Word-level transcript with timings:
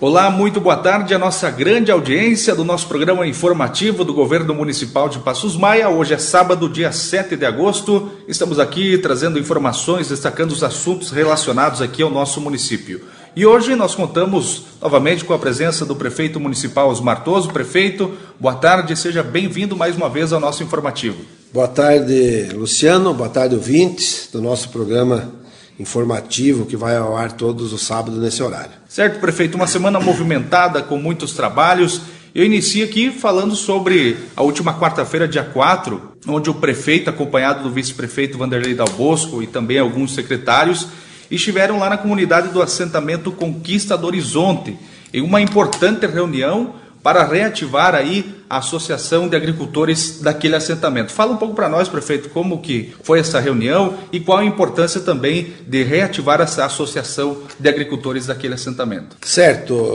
Olá, 0.00 0.28
muito 0.28 0.60
boa 0.60 0.76
tarde. 0.76 1.14
A 1.14 1.18
nossa 1.20 1.48
grande 1.48 1.92
audiência 1.92 2.52
do 2.52 2.64
nosso 2.64 2.88
programa 2.88 3.24
informativo 3.28 4.04
do 4.04 4.12
Governo 4.12 4.52
Municipal 4.52 5.08
de 5.08 5.20
Passos 5.20 5.56
Maia. 5.56 5.88
Hoje 5.88 6.14
é 6.14 6.18
sábado, 6.18 6.68
dia 6.68 6.90
7 6.90 7.36
de 7.36 7.46
agosto. 7.46 8.10
Estamos 8.26 8.58
aqui 8.58 8.98
trazendo 8.98 9.38
informações, 9.38 10.08
destacando 10.08 10.50
os 10.50 10.64
assuntos 10.64 11.12
relacionados 11.12 11.80
aqui 11.80 12.02
ao 12.02 12.10
nosso 12.10 12.40
município. 12.40 13.02
E 13.36 13.46
hoje 13.46 13.76
nós 13.76 13.94
contamos 13.94 14.64
novamente 14.82 15.24
com 15.24 15.32
a 15.32 15.38
presença 15.38 15.86
do 15.86 15.94
prefeito 15.94 16.40
municipal 16.40 16.88
Osmar 16.88 17.22
Toso. 17.22 17.52
Prefeito, 17.52 18.14
boa 18.40 18.56
tarde, 18.56 18.96
seja 18.96 19.22
bem-vindo 19.22 19.76
mais 19.76 19.96
uma 19.96 20.08
vez 20.08 20.32
ao 20.32 20.40
nosso 20.40 20.64
informativo. 20.64 21.18
Boa 21.52 21.68
tarde, 21.68 22.48
Luciano. 22.52 23.14
Boa 23.14 23.28
tarde, 23.28 23.54
ouvintes 23.54 24.28
do 24.32 24.42
nosso 24.42 24.70
programa 24.70 25.43
informativo 25.78 26.66
que 26.66 26.76
vai 26.76 26.96
ao 26.96 27.16
ar 27.16 27.32
todos 27.32 27.72
os 27.72 27.82
sábados 27.82 28.20
nesse 28.20 28.42
horário. 28.42 28.72
Certo, 28.88 29.20
prefeito, 29.20 29.56
uma 29.56 29.66
semana 29.66 29.98
movimentada 29.98 30.82
com 30.82 30.96
muitos 30.96 31.32
trabalhos. 31.32 32.00
Eu 32.34 32.44
inicio 32.44 32.84
aqui 32.84 33.10
falando 33.10 33.54
sobre 33.54 34.16
a 34.36 34.42
última 34.42 34.78
quarta-feira, 34.78 35.28
dia 35.28 35.44
4, 35.44 36.14
onde 36.26 36.50
o 36.50 36.54
prefeito, 36.54 37.10
acompanhado 37.10 37.62
do 37.62 37.70
vice-prefeito 37.70 38.38
Vanderlei 38.38 38.74
Dal 38.74 38.88
Bosco 38.88 39.42
e 39.42 39.46
também 39.46 39.78
alguns 39.78 40.14
secretários, 40.14 40.88
estiveram 41.30 41.78
lá 41.78 41.90
na 41.90 41.96
comunidade 41.96 42.48
do 42.48 42.62
assentamento 42.62 43.30
Conquista 43.32 43.96
do 43.96 44.06
Horizonte, 44.06 44.76
em 45.12 45.22
uma 45.22 45.40
importante 45.40 46.06
reunião 46.06 46.74
para 47.04 47.22
reativar 47.22 47.94
aí 47.94 48.34
a 48.48 48.56
associação 48.56 49.28
de 49.28 49.36
agricultores 49.36 50.20
daquele 50.22 50.56
assentamento. 50.56 51.12
Fala 51.12 51.32
um 51.32 51.36
pouco 51.36 51.54
para 51.54 51.68
nós, 51.68 51.86
prefeito, 51.86 52.30
como 52.30 52.62
que 52.62 52.94
foi 53.02 53.20
essa 53.20 53.38
reunião 53.38 53.98
e 54.10 54.18
qual 54.18 54.38
a 54.38 54.44
importância 54.44 55.02
também 55.02 55.52
de 55.68 55.82
reativar 55.82 56.40
essa 56.40 56.64
associação 56.64 57.42
de 57.60 57.68
agricultores 57.68 58.24
daquele 58.24 58.54
assentamento. 58.54 59.18
Certo. 59.20 59.92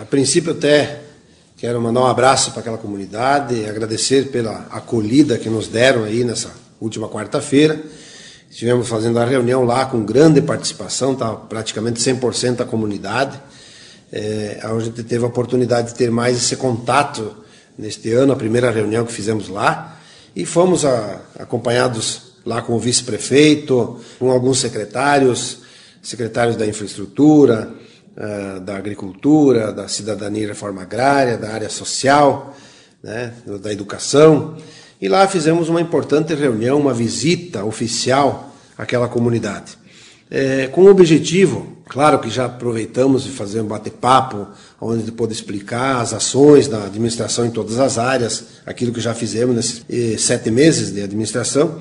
A 0.00 0.04
princípio 0.04 0.52
até 0.52 1.00
quero 1.56 1.80
mandar 1.80 2.02
um 2.02 2.06
abraço 2.06 2.52
para 2.52 2.60
aquela 2.60 2.78
comunidade, 2.78 3.68
agradecer 3.68 4.28
pela 4.30 4.68
acolhida 4.70 5.36
que 5.36 5.50
nos 5.50 5.66
deram 5.66 6.04
aí 6.04 6.22
nessa 6.22 6.52
última 6.80 7.08
quarta-feira. 7.08 7.82
Estivemos 8.48 8.86
fazendo 8.86 9.18
a 9.18 9.24
reunião 9.24 9.64
lá 9.64 9.86
com 9.86 10.04
grande 10.04 10.40
participação, 10.40 11.16
tá 11.16 11.32
praticamente 11.34 11.98
100% 11.98 12.58
da 12.58 12.64
comunidade 12.64 13.40
é, 14.12 14.60
a 14.62 14.78
gente 14.78 15.02
teve 15.02 15.24
a 15.24 15.28
oportunidade 15.28 15.88
de 15.88 15.94
ter 15.94 16.10
mais 16.10 16.36
esse 16.36 16.56
contato 16.56 17.34
neste 17.76 18.12
ano, 18.12 18.32
a 18.32 18.36
primeira 18.36 18.70
reunião 18.70 19.04
que 19.04 19.12
fizemos 19.12 19.48
lá, 19.48 19.98
e 20.34 20.46
fomos 20.46 20.84
a, 20.84 21.20
acompanhados 21.38 22.34
lá 22.44 22.62
com 22.62 22.74
o 22.74 22.78
vice-prefeito, 22.78 24.00
com 24.18 24.30
alguns 24.30 24.58
secretários, 24.60 25.58
secretários 26.02 26.56
da 26.56 26.66
infraestrutura, 26.66 27.72
uh, 28.16 28.60
da 28.60 28.76
agricultura, 28.76 29.72
da 29.72 29.88
cidadania 29.88 30.44
e 30.44 30.46
reforma 30.46 30.82
agrária, 30.82 31.38
da 31.38 31.50
área 31.52 31.70
social, 31.70 32.54
né, 33.02 33.32
da 33.60 33.72
educação, 33.72 34.56
e 35.00 35.08
lá 35.08 35.26
fizemos 35.26 35.68
uma 35.68 35.80
importante 35.80 36.34
reunião, 36.34 36.78
uma 36.78 36.94
visita 36.94 37.64
oficial 37.64 38.54
àquela 38.78 39.08
comunidade 39.08 39.83
é, 40.36 40.66
com 40.66 40.82
o 40.82 40.90
objetivo, 40.90 41.64
claro 41.88 42.18
que 42.18 42.28
já 42.28 42.46
aproveitamos 42.46 43.22
de 43.22 43.30
fazer 43.30 43.60
um 43.60 43.66
bate-papo, 43.66 44.48
onde 44.80 45.12
pode 45.12 45.32
explicar 45.32 46.00
as 46.00 46.12
ações 46.12 46.66
da 46.66 46.86
administração 46.86 47.46
em 47.46 47.50
todas 47.52 47.78
as 47.78 47.98
áreas, 47.98 48.44
aquilo 48.66 48.92
que 48.92 49.00
já 49.00 49.14
fizemos 49.14 49.54
nesses 49.54 49.84
eh, 49.88 50.16
sete 50.18 50.50
meses 50.50 50.92
de 50.92 51.00
administração, 51.00 51.80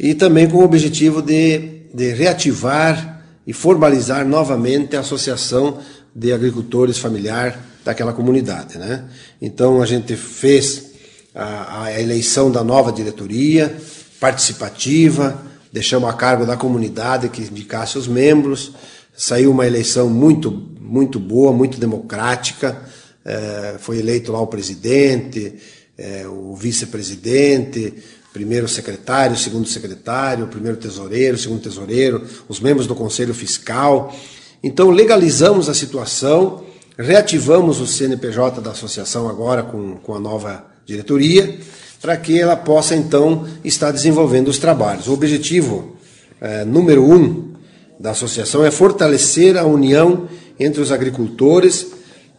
e 0.00 0.14
também 0.14 0.48
com 0.48 0.56
o 0.56 0.64
objetivo 0.64 1.20
de, 1.20 1.82
de 1.92 2.14
reativar 2.14 3.22
e 3.46 3.52
formalizar 3.52 4.26
novamente 4.26 4.96
a 4.96 5.00
Associação 5.00 5.78
de 6.16 6.32
Agricultores 6.32 6.96
Familiar 6.96 7.60
daquela 7.84 8.14
comunidade. 8.14 8.78
Né? 8.78 9.04
Então 9.40 9.82
a 9.82 9.86
gente 9.86 10.16
fez 10.16 10.92
a, 11.34 11.82
a 11.82 12.00
eleição 12.00 12.50
da 12.50 12.64
nova 12.64 12.90
diretoria 12.90 13.76
participativa, 14.18 15.51
deixamos 15.72 16.08
a 16.08 16.12
cargo 16.12 16.44
da 16.44 16.56
comunidade 16.56 17.30
que 17.30 17.40
indicasse 17.40 17.96
os 17.96 18.06
membros. 18.06 18.72
Saiu 19.16 19.50
uma 19.50 19.66
eleição 19.66 20.10
muito, 20.10 20.50
muito 20.78 21.18
boa, 21.18 21.52
muito 21.52 21.80
democrática. 21.80 22.82
É, 23.24 23.76
foi 23.78 23.98
eleito 23.98 24.30
lá 24.30 24.40
o 24.40 24.46
presidente, 24.46 25.54
é, 25.96 26.26
o 26.26 26.54
vice-presidente, 26.54 27.94
primeiro 28.32 28.68
secretário, 28.68 29.36
segundo 29.36 29.68
secretário, 29.68 30.46
primeiro 30.48 30.76
tesoureiro, 30.76 31.38
segundo 31.38 31.62
tesoureiro, 31.62 32.26
os 32.48 32.60
membros 32.60 32.86
do 32.86 32.94
conselho 32.94 33.32
fiscal. 33.32 34.14
Então 34.62 34.90
legalizamos 34.90 35.68
a 35.68 35.74
situação, 35.74 36.64
reativamos 36.98 37.80
o 37.80 37.86
CNPJ 37.86 38.60
da 38.60 38.72
associação 38.72 39.28
agora 39.28 39.62
com, 39.62 39.96
com 39.96 40.14
a 40.14 40.20
nova 40.20 40.66
diretoria 40.84 41.58
para 42.02 42.16
que 42.16 42.38
ela 42.38 42.56
possa 42.56 42.96
então 42.96 43.46
estar 43.64 43.92
desenvolvendo 43.92 44.48
os 44.48 44.58
trabalhos. 44.58 45.06
O 45.06 45.12
objetivo 45.12 45.96
é, 46.40 46.64
número 46.64 47.08
um 47.08 47.52
da 47.98 48.10
associação 48.10 48.64
é 48.64 48.70
fortalecer 48.72 49.56
a 49.56 49.64
união 49.64 50.28
entre 50.58 50.80
os 50.80 50.90
agricultores 50.90 51.86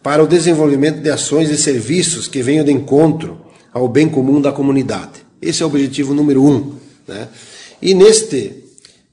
para 0.02 0.22
o 0.22 0.26
desenvolvimento 0.26 1.00
de 1.00 1.08
ações 1.08 1.48
e 1.48 1.56
serviços 1.56 2.28
que 2.28 2.42
venham 2.42 2.62
de 2.62 2.70
encontro 2.70 3.40
ao 3.72 3.88
bem 3.88 4.06
comum 4.06 4.38
da 4.38 4.52
comunidade. 4.52 5.24
Esse 5.40 5.62
é 5.62 5.66
o 5.66 5.68
objetivo 5.70 6.12
número 6.12 6.44
um. 6.44 6.74
Né? 7.08 7.28
E 7.80 7.94
neste, 7.94 8.64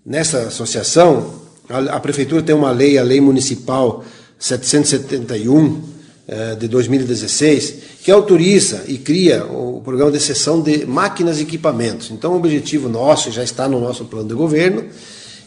nessa 0.06 0.39
associação, 0.47 1.33
a, 1.69 1.95
a 1.95 2.00
prefeitura 2.01 2.44
tem 2.44 2.53
uma 2.53 2.72
lei, 2.72 2.97
a 2.97 3.03
lei 3.03 3.22
municipal 3.22 4.03
771 4.38 5.81
eh, 6.28 6.56
de 6.56 6.68
2016, 6.68 7.75
que 8.03 8.12
autoriza 8.12 8.84
e 8.88 8.97
cria 8.97 9.45
o 9.45 9.79
programa 9.84 10.12
de 10.12 10.19
cessão 10.19 10.59
de 10.59 10.85
máquinas 10.85 11.39
e 11.39 11.44
equipamentos. 11.44 12.09
Então, 12.09 12.34
o 12.34 12.38
objetivo 12.38 12.89
nosso, 12.89 13.31
já 13.31 13.44
está 13.44 13.67
no 13.67 13.79
nosso 13.79 14.06
plano 14.06 14.28
de 14.28 14.34
governo, 14.34 14.85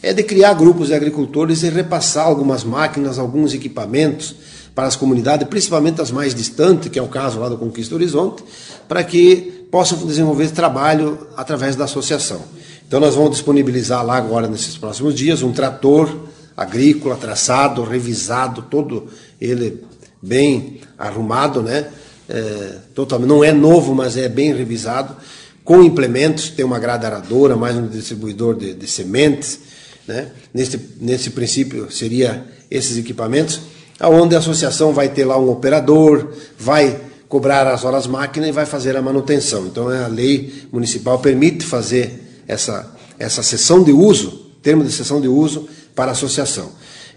é 0.01 0.13
de 0.13 0.23
criar 0.23 0.53
grupos 0.53 0.87
de 0.87 0.93
agricultores 0.93 1.63
e 1.63 1.69
repassar 1.69 2.25
algumas 2.25 2.63
máquinas, 2.63 3.19
alguns 3.19 3.53
equipamentos 3.53 4.35
para 4.73 4.87
as 4.87 4.95
comunidades, 4.95 5.47
principalmente 5.49 6.01
as 6.01 6.11
mais 6.11 6.33
distantes, 6.33 6.89
que 6.89 6.97
é 6.97 7.01
o 7.01 7.07
caso 7.07 7.39
lá 7.39 7.49
do 7.49 7.57
Conquista 7.57 7.93
Horizonte, 7.93 8.43
para 8.87 9.03
que 9.03 9.67
possam 9.69 9.97
desenvolver 10.05 10.49
trabalho 10.51 11.27
através 11.35 11.75
da 11.75 11.83
associação. 11.83 12.41
Então, 12.87 13.01
nós 13.01 13.15
vamos 13.15 13.31
disponibilizar 13.31 14.05
lá 14.05 14.15
agora, 14.15 14.47
nesses 14.47 14.77
próximos 14.77 15.13
dias, 15.13 15.41
um 15.41 15.51
trator 15.51 16.09
agrícola 16.55 17.17
traçado, 17.17 17.83
revisado, 17.83 18.61
todo 18.69 19.07
ele 19.41 19.83
bem 20.21 20.79
arrumado, 20.97 21.61
né? 21.61 21.87
É, 22.27 22.77
totalmente, 22.93 23.29
não 23.29 23.43
é 23.43 23.51
novo, 23.51 23.93
mas 23.93 24.17
é 24.17 24.27
bem 24.27 24.53
revisado, 24.53 25.15
com 25.63 25.83
implementos, 25.83 26.49
tem 26.49 26.65
uma 26.65 26.79
grada 26.79 27.07
aradora, 27.07 27.55
mais 27.55 27.75
um 27.75 27.87
distribuidor 27.87 28.55
de, 28.55 28.73
de 28.73 28.87
sementes, 28.87 29.59
né? 30.07 30.27
Nesse, 30.53 30.79
nesse 30.99 31.31
princípio 31.31 31.91
seria 31.91 32.45
esses 32.69 32.97
equipamentos, 32.97 33.61
aonde 33.99 34.35
a 34.35 34.39
associação 34.39 34.93
vai 34.93 35.09
ter 35.09 35.25
lá 35.25 35.37
um 35.39 35.49
operador, 35.49 36.33
vai 36.57 36.99
cobrar 37.27 37.67
as 37.67 37.83
horas 37.83 38.05
máquina 38.07 38.47
e 38.47 38.51
vai 38.51 38.65
fazer 38.65 38.95
a 38.95 39.01
manutenção. 39.01 39.65
Então 39.65 39.89
a 39.89 40.07
lei 40.07 40.67
municipal 40.71 41.19
permite 41.19 41.65
fazer 41.65 42.43
essa, 42.47 42.95
essa 43.17 43.41
sessão 43.41 43.83
de 43.83 43.91
uso, 43.91 44.51
termo 44.61 44.83
de 44.83 44.91
sessão 44.91 45.19
de 45.19 45.27
uso 45.27 45.67
para 45.95 46.11
a 46.11 46.13
associação. 46.13 46.71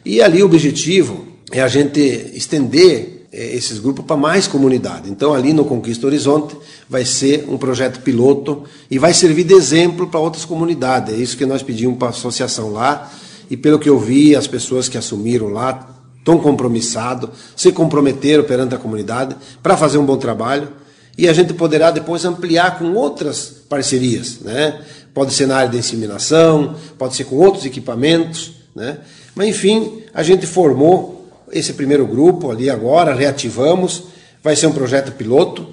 E 0.05 0.23
ali 0.23 0.43
o 0.43 0.47
objetivo 0.47 1.27
é 1.51 1.61
a 1.61 1.69
gente 1.69 2.01
estender 2.35 2.95
é, 3.05 3.18
esses 3.33 3.79
grupos 3.79 4.05
para 4.05 4.17
mais 4.17 4.47
comunidade. 4.47 5.11
Então, 5.11 5.35
ali 5.35 5.53
no 5.53 5.65
Conquista 5.65 6.07
Horizonte, 6.07 6.57
vai 6.89 7.05
ser 7.05 7.47
um 7.49 7.59
projeto 7.59 8.01
piloto 8.01 8.65
e 8.91 8.99
vai 8.99 9.13
servir 9.13 9.45
de 9.45 9.55
exemplo 9.55 10.07
para 10.07 10.19
outras 10.19 10.45
comunidades. 10.45 11.15
É 11.15 11.17
isso 11.17 11.37
que 11.37 11.45
nós 11.45 11.63
pedimos 11.63 11.99
para 11.99 12.09
a 12.09 12.11
associação 12.11 12.73
lá. 12.73 13.11
E 13.51 13.57
pelo 13.57 13.79
que 13.79 13.89
eu 13.89 13.99
vi, 13.99 14.35
as 14.35 14.47
pessoas 14.47 14.89
que 14.89 14.97
assumiram 14.97 15.49
lá 15.49 15.95
estão 16.19 16.39
compromissados, 16.39 17.31
se 17.57 17.71
comprometeram 17.73 18.45
perante 18.45 18.75
a 18.75 18.79
comunidade 18.79 19.37
para 19.63 19.77
fazer 19.77 19.99
um 19.99 20.05
bom 20.05 20.17
trabalho. 20.17 20.69
E 21.17 21.29
a 21.29 21.33
gente 21.33 21.53
poderá 21.53 21.91
depois 21.91 22.25
ampliar 22.25 22.79
com 22.79 22.95
outras 22.95 23.63
parcerias. 23.69 24.39
Né? 24.41 24.81
Pode 25.13 25.35
ser 25.35 25.47
na 25.47 25.57
área 25.57 25.69
de 25.69 25.77
inseminação, 25.77 26.77
pode 26.97 27.15
ser 27.15 27.25
com 27.25 27.37
outros 27.37 27.67
equipamentos. 27.67 28.53
Né? 28.75 28.99
Mas, 29.35 29.49
enfim, 29.49 30.03
a 30.15 30.23
gente 30.23 30.47
formou 30.47 31.18
esse 31.53 31.73
primeiro 31.73 32.07
grupo 32.07 32.51
ali 32.51 32.69
agora, 32.71 33.15
reativamos, 33.15 34.05
vai 34.43 34.57
ser 34.57 34.67
um 34.67 34.73
projeto 34.73 35.13
piloto 35.13 35.67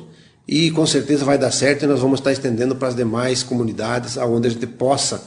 e 0.48 0.72
com 0.72 0.86
certeza 0.86 1.26
vai 1.26 1.38
dar 1.38 1.52
certo 1.52 1.84
e 1.84 1.88
nós 1.88 2.00
vamos 2.00 2.20
estar 2.20 2.32
estendendo 2.32 2.76
para 2.76 2.90
as 2.90 2.96
demais 2.96 3.44
comunidades, 3.44 4.18
aonde 4.18 4.48
a 4.48 4.52
gente 4.52 4.68
possa 4.68 5.22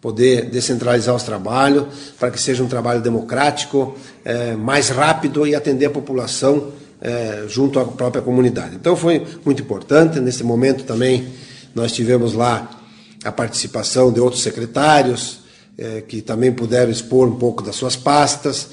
poder 0.00 0.50
descentralizar 0.50 1.14
os 1.14 1.22
trabalhos, 1.22 1.86
para 2.18 2.30
que 2.30 2.40
seja 2.40 2.62
um 2.62 2.68
trabalho 2.68 3.00
democrático, 3.00 3.96
é, 4.24 4.54
mais 4.54 4.90
rápido 4.90 5.46
e 5.46 5.54
atender 5.54 5.86
a 5.86 5.90
população 5.90 6.72
é, 7.00 7.44
junto 7.48 7.78
à 7.78 7.84
própria 7.84 8.20
comunidade. 8.20 8.76
Então 8.76 8.94
foi 8.96 9.26
muito 9.44 9.62
importante. 9.62 10.20
Nesse 10.20 10.44
momento 10.44 10.84
também 10.84 11.28
nós 11.74 11.92
tivemos 11.92 12.34
lá 12.34 12.70
a 13.24 13.32
participação 13.32 14.12
de 14.12 14.20
outros 14.20 14.42
secretários, 14.42 15.40
é, 15.78 16.02
que 16.02 16.20
também 16.20 16.52
puderam 16.52 16.90
expor 16.90 17.26
um 17.26 17.36
pouco 17.36 17.62
das 17.62 17.74
suas 17.74 17.96
pastas 17.96 18.68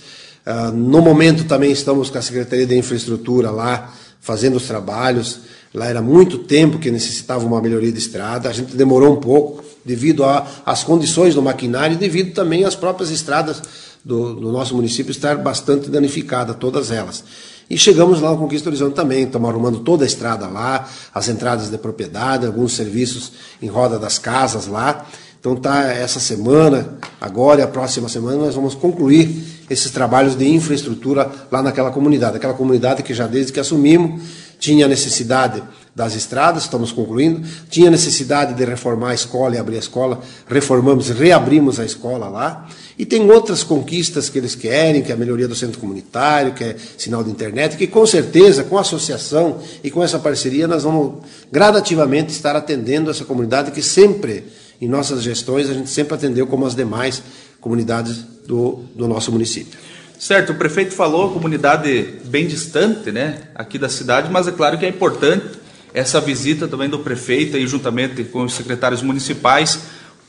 Uh, 0.45 0.71
no 0.71 1.01
momento 1.01 1.43
também 1.43 1.71
estamos 1.71 2.09
com 2.09 2.17
a 2.17 2.21
Secretaria 2.21 2.65
de 2.65 2.75
Infraestrutura 2.77 3.51
lá 3.51 3.93
fazendo 4.19 4.55
os 4.55 4.67
trabalhos. 4.67 5.41
Lá 5.73 5.88
era 5.88 6.01
muito 6.01 6.39
tempo 6.39 6.79
que 6.79 6.91
necessitava 6.91 7.45
uma 7.45 7.61
melhoria 7.61 7.91
de 7.91 7.99
estrada. 7.99 8.49
A 8.49 8.53
gente 8.53 8.75
demorou 8.75 9.13
um 9.13 9.19
pouco 9.19 9.63
devido 9.83 10.23
às 10.65 10.83
condições 10.83 11.35
do 11.35 11.41
maquinário 11.41 11.95
e 11.95 11.97
devido 11.97 12.33
também 12.33 12.63
às 12.63 12.75
próprias 12.75 13.09
estradas 13.09 13.61
do, 14.03 14.35
do 14.35 14.51
nosso 14.51 14.75
município 14.75 15.11
estar 15.11 15.38
bastante 15.38 15.89
danificadas, 15.89 16.55
todas 16.57 16.91
elas. 16.91 17.23
E 17.69 17.77
chegamos 17.77 18.19
lá 18.19 18.31
no 18.31 18.38
Conquista 18.38 18.69
Horizonte 18.69 18.95
também, 18.95 19.23
estamos 19.23 19.49
arrumando 19.49 19.79
toda 19.79 20.03
a 20.03 20.07
estrada 20.07 20.47
lá, 20.47 20.89
as 21.13 21.29
entradas 21.29 21.69
de 21.69 21.77
propriedade, 21.77 22.45
alguns 22.45 22.73
serviços 22.73 23.31
em 23.61 23.67
roda 23.67 23.97
das 23.97 24.19
casas 24.19 24.67
lá. 24.67 25.07
Então 25.39 25.55
tá 25.55 25.85
essa 25.85 26.19
semana, 26.19 26.97
agora 27.19 27.61
e 27.61 27.63
a 27.63 27.67
próxima 27.67 28.09
semana 28.09 28.38
nós 28.38 28.55
vamos 28.55 28.75
concluir 28.75 29.61
esses 29.71 29.89
trabalhos 29.89 30.35
de 30.35 30.47
infraestrutura 30.47 31.31
lá 31.50 31.62
naquela 31.62 31.91
comunidade, 31.91 32.35
aquela 32.35 32.53
comunidade 32.53 33.03
que 33.03 33.13
já 33.13 33.25
desde 33.25 33.53
que 33.53 33.59
assumimos 33.59 34.21
tinha 34.59 34.88
necessidade 34.88 35.63
das 35.94 36.15
estradas, 36.15 36.63
estamos 36.63 36.91
concluindo, 36.91 37.41
tinha 37.69 37.89
necessidade 37.89 38.53
de 38.53 38.63
reformar 38.63 39.09
a 39.09 39.13
escola 39.13 39.56
e 39.56 39.57
abrir 39.57 39.75
a 39.75 39.79
escola, 39.79 40.21
reformamos, 40.47 41.09
reabrimos 41.09 41.79
a 41.79 41.85
escola 41.85 42.29
lá, 42.29 42.69
e 42.97 43.06
tem 43.06 43.29
outras 43.29 43.63
conquistas 43.63 44.29
que 44.29 44.38
eles 44.38 44.53
querem, 44.53 45.01
que 45.01 45.12
é 45.12 45.15
a 45.15 45.18
melhoria 45.18 45.47
do 45.47 45.56
centro 45.56 45.79
comunitário, 45.79 46.53
que 46.53 46.63
é 46.63 46.75
sinal 46.97 47.24
de 47.24 47.31
internet, 47.31 47.75
que 47.75 47.88
com 47.88 48.06
certeza, 48.06 48.63
com 48.63 48.77
a 48.77 48.81
associação 48.81 49.59
e 49.83 49.89
com 49.89 50.03
essa 50.03 50.19
parceria, 50.19 50.67
nós 50.67 50.83
vamos 50.83 51.24
gradativamente 51.51 52.31
estar 52.31 52.56
atendendo 52.56 53.09
essa 53.09 53.25
comunidade 53.25 53.71
que 53.71 53.81
sempre, 53.81 54.45
em 54.79 54.88
nossas 54.88 55.24
gestões, 55.24 55.69
a 55.69 55.74
gente 55.74 55.89
sempre 55.89 56.13
atendeu 56.13 56.45
como 56.45 56.65
as 56.65 56.75
demais 56.75 57.21
comunidades 57.59 58.31
do, 58.47 58.83
do 58.95 59.07
nosso 59.07 59.31
município. 59.31 59.79
Certo, 60.19 60.51
o 60.51 60.55
prefeito 60.55 60.93
falou 60.93 61.31
comunidade 61.31 62.19
bem 62.25 62.45
distante, 62.45 63.11
né, 63.11 63.39
aqui 63.55 63.79
da 63.79 63.89
cidade, 63.89 64.31
mas 64.31 64.47
é 64.47 64.51
claro 64.51 64.77
que 64.77 64.85
é 64.85 64.89
importante 64.89 65.59
essa 65.93 66.21
visita 66.21 66.67
também 66.67 66.88
do 66.88 66.99
prefeito 66.99 67.57
e 67.57 67.65
juntamente 67.65 68.23
com 68.25 68.43
os 68.43 68.53
secretários 68.53 69.01
municipais 69.01 69.79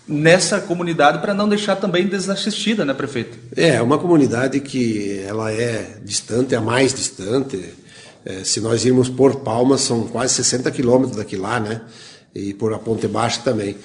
nessa 0.06 0.60
comunidade 0.60 1.18
para 1.18 1.32
não 1.34 1.48
deixar 1.48 1.76
também 1.76 2.06
desassistida, 2.06 2.84
né, 2.84 2.94
prefeito? 2.94 3.38
É, 3.54 3.80
uma 3.80 3.98
comunidade 3.98 4.60
que 4.60 5.22
ela 5.26 5.52
é 5.52 5.98
distante, 6.02 6.54
é 6.54 6.58
a 6.58 6.60
mais 6.60 6.92
distante. 6.92 7.62
É, 8.24 8.44
se 8.44 8.60
nós 8.60 8.84
irmos 8.84 9.08
por 9.08 9.36
Palmas, 9.40 9.82
são 9.82 10.06
quase 10.06 10.34
60 10.34 10.70
quilômetros 10.70 11.16
daqui 11.16 11.36
lá, 11.36 11.60
né? 11.60 11.82
E 12.34 12.54
por 12.54 12.72
a 12.72 12.78
Ponte 12.78 13.06
Baixa 13.06 13.40
também. 13.44 13.76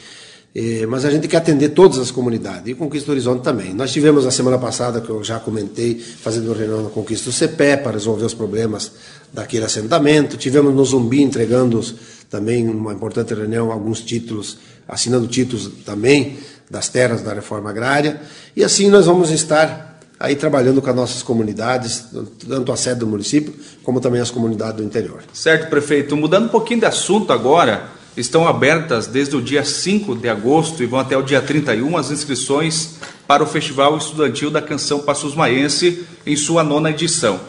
É, 0.56 0.86
mas 0.88 1.06
a 1.06 1.12
gente 1.12 1.28
quer 1.28 1.38
atender 1.38 1.70
todas 1.70 2.00
as 2.00 2.10
comunidades 2.10 2.68
e 2.68 2.74
Conquista 2.74 3.12
Horizonte 3.12 3.44
também. 3.44 3.74
Nós 3.74 3.92
tivemos 3.92 4.26
a 4.26 4.32
semana 4.32 4.58
passada, 4.58 5.00
que 5.02 5.10
eu 5.10 5.24
já 5.24 5.40
comentei, 5.40 6.00
fazendo 6.00 6.48
uma 6.48 6.56
reunião 6.56 6.84
na 6.84 6.90
Conquista 6.90 7.30
do 7.30 7.36
CPE 7.36 7.78
para 7.84 7.92
resolver 7.92 8.26
os 8.26 8.34
problemas 8.34 8.92
daquele 9.32 9.66
assentamento. 9.66 10.36
Tivemos 10.36 10.74
no 10.74 10.84
Zumbi 10.84 11.22
entregando 11.22 11.84
também 12.30 12.68
uma 12.68 12.94
importante 12.94 13.34
reunião 13.34 13.72
alguns 13.72 14.02
títulos, 14.02 14.58
assinando 14.88 15.28
títulos 15.28 15.70
também 15.86 16.38
das 16.70 16.90
terras 16.90 17.22
da 17.22 17.34
reforma 17.34 17.70
agrária. 17.70 18.22
E 18.56 18.64
assim 18.64 18.90
nós 18.90 19.06
vamos 19.06 19.30
estar 19.30 20.00
aí 20.20 20.36
trabalhando 20.36 20.82
com 20.82 20.90
as 20.90 20.96
nossas 20.96 21.24
comunidades, 21.24 22.06
tanto 22.48 22.72
a 22.72 22.78
sede 22.78 23.02
do 23.02 23.08
município 23.08 23.54
como 23.84 24.02
também 24.02 24.20
as 24.20 24.32
comunidades 24.32 24.78
do 24.78 24.84
interior. 24.84 25.24
Certo, 25.34 25.70
prefeito. 25.70 26.18
Mudando 26.18 26.46
um 26.46 26.50
pouquinho 26.50 26.80
de 26.80 26.86
assunto 26.86 27.32
agora, 27.32 27.90
Estão 28.18 28.48
abertas 28.48 29.06
desde 29.06 29.36
o 29.36 29.42
dia 29.42 29.64
5 29.64 30.16
de 30.16 30.28
agosto 30.28 30.82
e 30.82 30.88
vão 30.88 31.00
até 31.00 31.16
o 31.16 31.22
dia 31.22 31.40
31 31.40 31.96
as 31.96 32.10
inscrições 32.10 32.96
para 33.28 33.44
o 33.44 33.46
Festival 33.46 33.96
Estudantil 33.96 34.50
da 34.50 34.60
Canção 34.60 35.02
Passos 35.02 35.36
Maense 35.36 36.04
em 36.26 36.36
sua 36.36 36.64
nona 36.64 36.90
edição. 36.90 37.40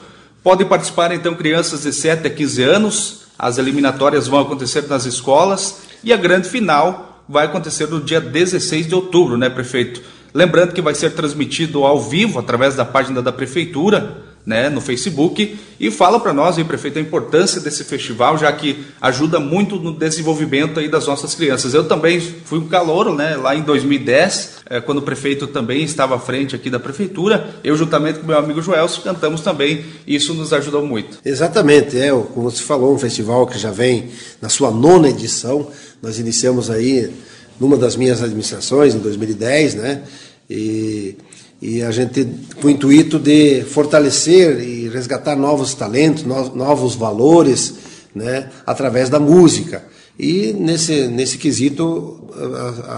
Podem 0.42 0.66
participar 0.66 1.10
então 1.10 1.34
crianças 1.34 1.84
de 1.84 1.92
7 1.94 2.26
a 2.26 2.30
15 2.30 2.62
anos, 2.62 3.20
as 3.38 3.56
eliminatórias 3.56 4.26
vão 4.26 4.40
acontecer 4.40 4.86
nas 4.88 5.06
escolas 5.06 5.84
e 6.04 6.12
a 6.12 6.18
grande 6.18 6.50
final 6.50 7.24
vai 7.26 7.46
acontecer 7.46 7.86
no 7.86 8.02
dia 8.02 8.20
16 8.20 8.88
de 8.88 8.94
outubro, 8.94 9.38
né, 9.38 9.48
prefeito? 9.48 10.02
Lembrando 10.34 10.74
que 10.74 10.82
vai 10.82 10.94
ser 10.94 11.12
transmitido 11.12 11.86
ao 11.86 11.98
vivo 11.98 12.38
através 12.38 12.74
da 12.74 12.84
página 12.84 13.22
da 13.22 13.32
prefeitura 13.32 14.22
né, 14.48 14.70
no 14.70 14.80
Facebook 14.80 15.58
e 15.78 15.90
fala 15.90 16.18
para 16.18 16.32
nós, 16.32 16.56
aí, 16.56 16.64
prefeito, 16.64 16.98
a 16.98 17.02
importância 17.02 17.60
desse 17.60 17.84
festival, 17.84 18.38
já 18.38 18.50
que 18.50 18.82
ajuda 18.98 19.38
muito 19.38 19.76
no 19.76 19.92
desenvolvimento 19.92 20.80
aí 20.80 20.88
das 20.88 21.06
nossas 21.06 21.34
crianças. 21.34 21.74
Eu 21.74 21.86
também 21.86 22.18
fui 22.18 22.58
um 22.58 22.66
calouro, 22.66 23.14
né, 23.14 23.36
lá 23.36 23.54
em 23.54 23.60
2010, 23.60 24.60
é, 24.70 24.80
quando 24.80 24.98
o 24.98 25.02
prefeito 25.02 25.46
também 25.46 25.82
estava 25.82 26.16
à 26.16 26.18
frente 26.18 26.56
aqui 26.56 26.70
da 26.70 26.80
prefeitura, 26.80 27.56
eu 27.62 27.76
juntamente 27.76 28.20
com 28.20 28.26
meu 28.26 28.38
amigo 28.38 28.62
Joel 28.62 28.88
cantamos 29.04 29.42
também, 29.42 29.84
e 30.06 30.16
isso 30.16 30.32
nos 30.32 30.50
ajudou 30.54 30.82
muito. 30.82 31.18
Exatamente, 31.22 31.98
é, 31.98 32.08
como 32.08 32.50
você 32.50 32.62
falou, 32.62 32.94
um 32.94 32.98
festival 32.98 33.46
que 33.46 33.58
já 33.58 33.70
vem 33.70 34.08
na 34.40 34.48
sua 34.48 34.70
nona 34.70 35.10
edição, 35.10 35.70
nós 36.00 36.18
iniciamos 36.18 36.70
aí 36.70 37.12
numa 37.60 37.76
das 37.76 37.96
minhas 37.96 38.22
administrações, 38.22 38.94
em 38.94 38.98
2010, 38.98 39.74
né, 39.74 40.02
e 40.48 41.16
e 41.60 41.82
a 41.82 41.90
gente 41.90 42.26
com 42.60 42.68
o 42.68 42.70
intuito 42.70 43.18
de 43.18 43.62
fortalecer 43.64 44.60
e 44.60 44.88
resgatar 44.88 45.36
novos 45.36 45.74
talentos, 45.74 46.24
novos 46.24 46.94
valores, 46.94 47.74
né, 48.14 48.48
através 48.66 49.08
da 49.08 49.18
música. 49.18 49.84
E 50.18 50.52
nesse, 50.52 51.06
nesse 51.08 51.38
quesito, 51.38 52.20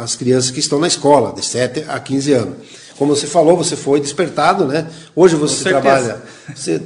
as 0.03 0.17
crianças 0.17 0.51
que 0.51 0.61
estão 0.61 0.79
na 0.79 0.87
escola, 0.87 1.35
de 1.35 1.45
7 1.45 1.85
a 1.89 1.99
15 2.01 2.33
anos. 2.33 2.55
Como 2.97 3.15
você 3.15 3.27
falou, 3.27 3.57
você 3.57 3.77
foi 3.77 4.01
despertado, 4.01 4.67
né? 4.67 4.87
Hoje 5.17 5.35
você 5.35 5.71
trabalha, 5.71 6.23
você 6.55 6.81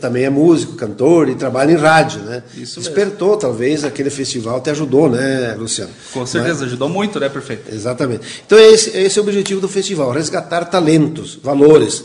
também 0.00 0.24
é 0.24 0.30
músico, 0.30 0.74
cantor 0.74 1.28
e 1.28 1.34
trabalha 1.34 1.72
em 1.72 1.76
rádio, 1.76 2.20
né? 2.20 2.42
Isso 2.54 2.80
Despertou, 2.80 3.28
mesmo. 3.28 3.40
talvez, 3.40 3.84
aquele 3.84 4.10
festival 4.10 4.60
te 4.60 4.68
ajudou, 4.70 5.08
né, 5.08 5.54
Luciano? 5.58 5.90
Com 6.12 6.26
certeza, 6.26 6.66
ajudou 6.66 6.88
muito, 6.88 7.18
né, 7.18 7.28
prefeito? 7.28 7.74
Exatamente. 7.74 8.42
Então, 8.44 8.58
esse, 8.58 8.96
esse 8.96 9.18
é 9.18 9.22
o 9.22 9.24
objetivo 9.24 9.60
do 9.60 9.68
festival, 9.68 10.10
resgatar 10.10 10.66
talentos, 10.66 11.38
valores. 11.42 12.04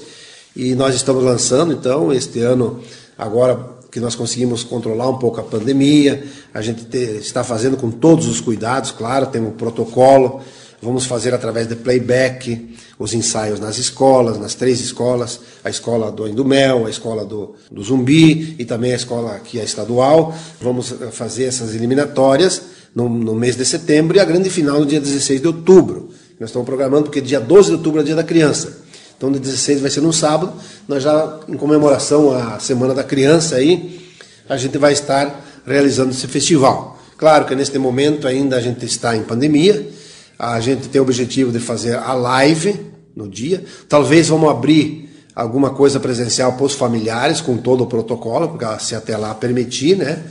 E 0.55 0.73
nós 0.73 0.95
estamos 0.95 1.21
lançando, 1.23 1.73
então, 1.73 2.13
este 2.13 2.39
ano, 2.39 2.81
agora 3.17 3.75
que 3.91 3.99
nós 3.99 4.15
conseguimos 4.15 4.63
controlar 4.63 5.09
um 5.09 5.17
pouco 5.17 5.39
a 5.39 5.43
pandemia, 5.43 6.25
a 6.53 6.61
gente 6.61 6.85
te, 6.85 6.97
está 6.97 7.43
fazendo 7.43 7.77
com 7.77 7.91
todos 7.91 8.27
os 8.27 8.39
cuidados, 8.39 8.91
claro, 8.91 9.27
tem 9.27 9.41
um 9.41 9.51
protocolo, 9.51 10.41
vamos 10.81 11.05
fazer 11.05 11.33
através 11.33 11.67
de 11.67 11.75
playback, 11.75 12.75
os 12.97 13.13
ensaios 13.13 13.59
nas 13.59 13.77
escolas, 13.77 14.37
nas 14.37 14.55
três 14.55 14.79
escolas, 14.79 15.39
a 15.63 15.69
escola 15.69 16.11
do 16.11 16.27
Indumel, 16.27 16.85
a 16.85 16.89
escola 16.89 17.25
do, 17.25 17.55
do 17.71 17.83
Zumbi 17.83 18.55
e 18.57 18.65
também 18.65 18.93
a 18.93 18.95
escola 18.95 19.39
que 19.39 19.59
é 19.59 19.63
estadual. 19.63 20.33
Vamos 20.61 20.91
eh, 20.91 21.11
fazer 21.11 21.45
essas 21.45 21.75
eliminatórias 21.75 22.61
no, 22.93 23.09
no 23.09 23.35
mês 23.35 23.55
de 23.55 23.65
setembro 23.65 24.17
e 24.17 24.19
a 24.19 24.25
grande 24.25 24.49
final 24.49 24.79
no 24.79 24.85
dia 24.85 24.99
16 24.99 25.41
de 25.41 25.47
outubro. 25.47 26.09
Nós 26.39 26.49
estamos 26.49 26.65
programando 26.65 27.05
porque 27.05 27.21
dia 27.21 27.39
12 27.39 27.69
de 27.69 27.75
outubro 27.75 28.01
é 28.01 28.03
dia 28.03 28.15
da 28.15 28.23
criança. 28.23 28.85
Então, 29.17 29.31
dia 29.31 29.39
16 29.39 29.81
vai 29.81 29.89
ser 29.89 30.01
no 30.01 30.11
sábado. 30.11 30.53
Nós 30.87 31.03
já, 31.03 31.39
em 31.47 31.55
comemoração 31.55 32.31
à 32.31 32.59
Semana 32.59 32.93
da 32.93 33.03
Criança 33.03 33.55
aí, 33.55 34.01
a 34.47 34.57
gente 34.57 34.77
vai 34.77 34.93
estar 34.93 35.43
realizando 35.65 36.11
esse 36.11 36.27
festival. 36.27 36.99
Claro 37.17 37.45
que 37.45 37.55
neste 37.55 37.77
momento 37.79 38.27
ainda 38.27 38.57
a 38.57 38.61
gente 38.61 38.85
está 38.85 39.15
em 39.15 39.23
pandemia, 39.23 39.87
a 40.37 40.59
gente 40.59 40.89
tem 40.89 40.99
o 40.99 41.03
objetivo 41.03 41.51
de 41.51 41.59
fazer 41.59 41.95
a 41.95 42.13
live 42.13 42.79
no 43.15 43.27
dia. 43.27 43.63
Talvez 43.87 44.27
vamos 44.27 44.49
abrir 44.49 45.09
alguma 45.35 45.71
coisa 45.71 45.99
presencial 45.99 46.53
para 46.53 46.65
os 46.65 46.73
familiares, 46.73 47.41
com 47.41 47.57
todo 47.57 47.83
o 47.83 47.87
protocolo, 47.87 48.49
porque 48.49 48.65
se 48.79 48.95
até 48.95 49.17
lá 49.17 49.33
permitir, 49.33 49.97
né? 49.97 50.23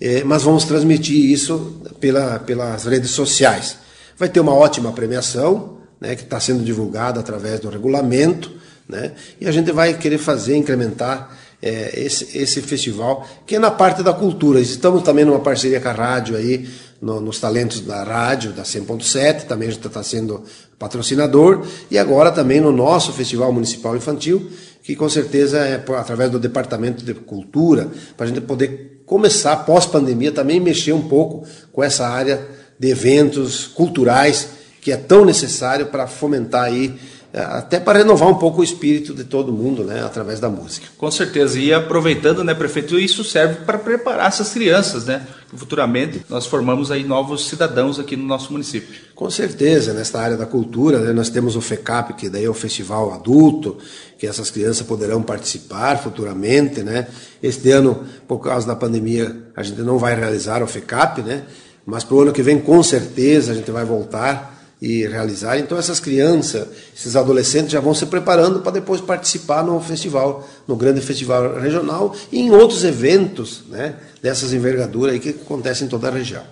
É, 0.00 0.24
mas 0.24 0.42
vamos 0.42 0.64
transmitir 0.64 1.30
isso 1.30 1.80
pela, 2.00 2.38
pelas 2.40 2.84
redes 2.84 3.10
sociais. 3.10 3.76
Vai 4.18 4.28
ter 4.28 4.40
uma 4.40 4.54
ótima 4.54 4.92
premiação, 4.92 5.78
né, 6.00 6.16
que 6.16 6.22
está 6.22 6.40
sendo 6.40 6.64
divulgada 6.64 7.20
através 7.20 7.60
do 7.60 7.68
regulamento, 7.68 8.50
né? 8.88 9.12
E 9.40 9.46
a 9.46 9.52
gente 9.52 9.70
vai 9.70 9.94
querer 9.94 10.18
fazer, 10.18 10.56
incrementar 10.56 11.36
é, 11.62 11.92
esse, 11.94 12.36
esse 12.36 12.60
festival, 12.60 13.26
que 13.46 13.56
é 13.56 13.58
na 13.58 13.70
parte 13.70 14.02
da 14.02 14.12
cultura. 14.12 14.60
Estamos 14.60 15.02
também 15.02 15.24
numa 15.24 15.38
parceria 15.38 15.80
com 15.80 15.88
a 15.88 15.92
rádio 15.92 16.36
aí, 16.36 16.68
no, 17.02 17.20
nos 17.20 17.40
talentos 17.40 17.80
da 17.80 18.04
rádio, 18.04 18.52
da 18.52 18.62
100.7, 18.62 19.42
também 19.42 19.68
está 19.68 20.02
sendo 20.04 20.44
patrocinador, 20.78 21.66
e 21.90 21.98
agora 21.98 22.30
também 22.30 22.60
no 22.60 22.70
nosso 22.70 23.12
Festival 23.12 23.52
Municipal 23.52 23.96
Infantil, 23.96 24.48
que 24.84 24.94
com 24.94 25.08
certeza 25.08 25.58
é 25.58 25.82
através 25.96 26.30
do 26.30 26.38
Departamento 26.38 27.04
de 27.04 27.12
Cultura, 27.12 27.88
para 28.16 28.26
a 28.26 28.28
gente 28.28 28.40
poder 28.40 29.02
começar, 29.04 29.56
pós-pandemia, 29.56 30.30
também 30.30 30.60
mexer 30.60 30.92
um 30.92 31.08
pouco 31.08 31.44
com 31.72 31.82
essa 31.82 32.06
área 32.06 32.46
de 32.78 32.88
eventos 32.88 33.66
culturais, 33.66 34.48
que 34.80 34.92
é 34.92 34.96
tão 34.96 35.24
necessário 35.24 35.86
para 35.86 36.06
fomentar 36.06 36.64
aí 36.64 36.98
até 37.32 37.80
para 37.80 38.00
renovar 38.00 38.28
um 38.28 38.34
pouco 38.34 38.60
o 38.60 38.64
espírito 38.64 39.14
de 39.14 39.24
todo 39.24 39.52
mundo, 39.52 39.84
né, 39.84 40.04
através 40.04 40.38
da 40.38 40.50
música. 40.50 40.86
Com 40.98 41.10
certeza. 41.10 41.58
E 41.58 41.72
aproveitando, 41.72 42.44
né, 42.44 42.52
prefeito, 42.52 42.98
isso 42.98 43.24
serve 43.24 43.64
para 43.64 43.78
preparar 43.78 44.26
essas 44.26 44.52
crianças, 44.52 45.06
né? 45.06 45.26
Futuramente 45.54 46.22
nós 46.28 46.46
formamos 46.46 46.90
aí 46.90 47.04
novos 47.04 47.48
cidadãos 47.48 47.98
aqui 47.98 48.16
no 48.16 48.24
nosso 48.24 48.52
município. 48.52 48.94
Com 49.14 49.30
certeza, 49.30 49.94
nesta 49.94 50.20
área 50.20 50.36
da 50.36 50.44
cultura, 50.44 50.98
né, 50.98 51.12
nós 51.12 51.30
temos 51.30 51.56
o 51.56 51.60
FECAP, 51.62 52.14
que 52.14 52.28
daí 52.28 52.44
é 52.44 52.50
o 52.50 52.54
festival 52.54 53.14
adulto, 53.14 53.78
que 54.18 54.26
essas 54.26 54.50
crianças 54.50 54.86
poderão 54.86 55.22
participar 55.22 55.98
futuramente, 55.98 56.82
né? 56.82 57.06
Este 57.42 57.70
ano, 57.70 58.04
por 58.28 58.40
causa 58.40 58.66
da 58.66 58.76
pandemia, 58.76 59.34
a 59.56 59.62
gente 59.62 59.80
não 59.80 59.98
vai 59.98 60.14
realizar 60.14 60.62
o 60.62 60.66
FECAP, 60.66 61.22
né? 61.22 61.44
Mas 61.86 62.04
para 62.04 62.14
o 62.14 62.20
ano 62.20 62.32
que 62.32 62.42
vem, 62.42 62.60
com 62.60 62.82
certeza, 62.82 63.52
a 63.52 63.54
gente 63.54 63.70
vai 63.70 63.84
voltar 63.84 64.51
e 64.82 65.06
realizar. 65.06 65.56
Então 65.60 65.78
essas 65.78 66.00
crianças, 66.00 66.66
esses 66.92 67.14
adolescentes 67.14 67.70
já 67.70 67.78
vão 67.78 67.94
se 67.94 68.04
preparando 68.06 68.58
para 68.58 68.72
depois 68.72 69.00
participar 69.00 69.62
no 69.62 69.80
festival, 69.80 70.44
no 70.66 70.74
grande 70.74 71.00
festival 71.00 71.56
regional 71.60 72.16
e 72.32 72.40
em 72.40 72.50
outros 72.50 72.82
eventos, 72.82 73.62
né, 73.68 73.94
dessas 74.20 74.52
envergaduras 74.52 75.16
que 75.20 75.28
acontecem 75.28 75.86
em 75.86 75.88
toda 75.88 76.08
a 76.08 76.10
região. 76.10 76.42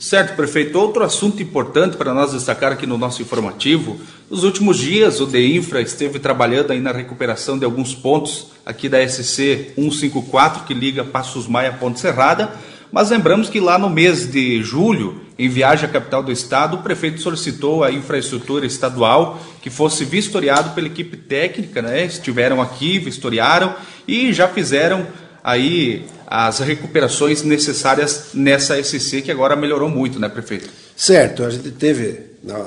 Certo, 0.00 0.34
prefeito. 0.34 0.78
Outro 0.78 1.04
assunto 1.04 1.42
importante 1.42 1.98
para 1.98 2.14
nós 2.14 2.32
destacar 2.32 2.72
aqui 2.72 2.86
no 2.86 2.96
nosso 2.96 3.20
informativo, 3.20 4.00
nos 4.30 4.44
últimos 4.44 4.78
dias 4.78 5.20
o 5.20 5.26
DEINFRA 5.26 5.82
esteve 5.82 6.18
trabalhando 6.18 6.70
aí 6.70 6.80
na 6.80 6.92
recuperação 6.92 7.58
de 7.58 7.66
alguns 7.66 7.94
pontos 7.94 8.46
aqui 8.64 8.88
da 8.88 9.06
SC 9.06 9.72
154 9.74 10.64
que 10.64 10.72
liga 10.72 11.04
Passos 11.04 11.46
Maia 11.46 11.70
a 11.70 11.72
Ponte 11.72 12.00
Serrada, 12.00 12.50
mas 12.90 13.10
lembramos 13.10 13.50
que 13.50 13.60
lá 13.60 13.78
no 13.78 13.90
mês 13.90 14.30
de 14.30 14.62
julho, 14.62 15.27
em 15.38 15.48
viagem 15.48 15.88
à 15.88 15.92
capital 15.92 16.22
do 16.22 16.32
estado, 16.32 16.76
o 16.76 16.82
prefeito 16.82 17.20
solicitou 17.20 17.84
a 17.84 17.92
infraestrutura 17.92 18.66
estadual 18.66 19.40
que 19.62 19.70
fosse 19.70 20.04
vistoriado 20.04 20.70
pela 20.70 20.88
equipe 20.88 21.16
técnica, 21.16 21.80
né? 21.80 22.04
Estiveram 22.04 22.60
aqui, 22.60 22.98
vistoriaram 22.98 23.74
e 24.06 24.32
já 24.32 24.48
fizeram 24.48 25.06
aí 25.44 26.04
as 26.26 26.58
recuperações 26.58 27.42
necessárias 27.42 28.30
nessa 28.34 28.82
SC 28.82 29.22
que 29.22 29.30
agora 29.30 29.54
melhorou 29.54 29.88
muito, 29.88 30.18
né, 30.18 30.28
prefeito? 30.28 30.68
Certo, 30.96 31.44
a 31.44 31.50
gente 31.50 31.70
teve 31.70 32.20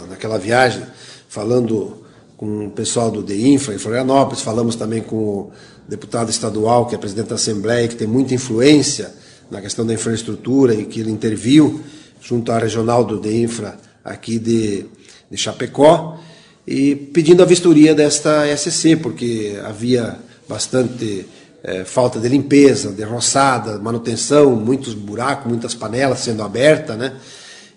naquela 0.09 0.39
viagem 0.39 0.83
falando 1.27 2.05
com 2.37 2.67
o 2.67 2.71
pessoal 2.71 3.11
do 3.11 3.21
DEINFRA 3.21 3.75
em 3.75 3.77
Florianópolis, 3.77 4.41
falamos 4.41 4.75
também 4.75 5.01
com 5.01 5.15
o 5.15 5.51
deputado 5.87 6.29
estadual, 6.29 6.85
que 6.85 6.95
é 6.95 6.97
presidente 6.97 7.27
da 7.27 7.35
Assembleia, 7.35 7.87
que 7.87 7.95
tem 7.95 8.07
muita 8.07 8.33
influência 8.33 9.13
na 9.49 9.61
questão 9.61 9.85
da 9.85 9.93
infraestrutura 9.93 10.73
e 10.73 10.85
que 10.85 11.01
ele 11.01 11.11
interviu 11.11 11.81
junto 12.21 12.51
à 12.51 12.59
regional 12.59 13.03
do 13.03 13.19
DEINFRA 13.19 13.77
aqui 14.05 14.39
de, 14.39 14.85
de 15.29 15.37
Chapecó 15.37 16.19
e 16.65 16.95
pedindo 16.95 17.41
a 17.41 17.45
vistoria 17.45 17.93
desta 17.95 18.45
SC, 18.55 18.95
porque 19.01 19.59
havia 19.65 20.19
bastante 20.47 21.25
é, 21.63 21.83
falta 21.83 22.19
de 22.19 22.27
limpeza, 22.27 22.91
de 22.91 23.03
roçada, 23.03 23.77
manutenção, 23.79 24.55
muitos 24.55 24.93
buracos, 24.93 25.47
muitas 25.47 25.73
panelas 25.73 26.19
sendo 26.19 26.43
abertas, 26.43 26.97
né? 26.97 27.13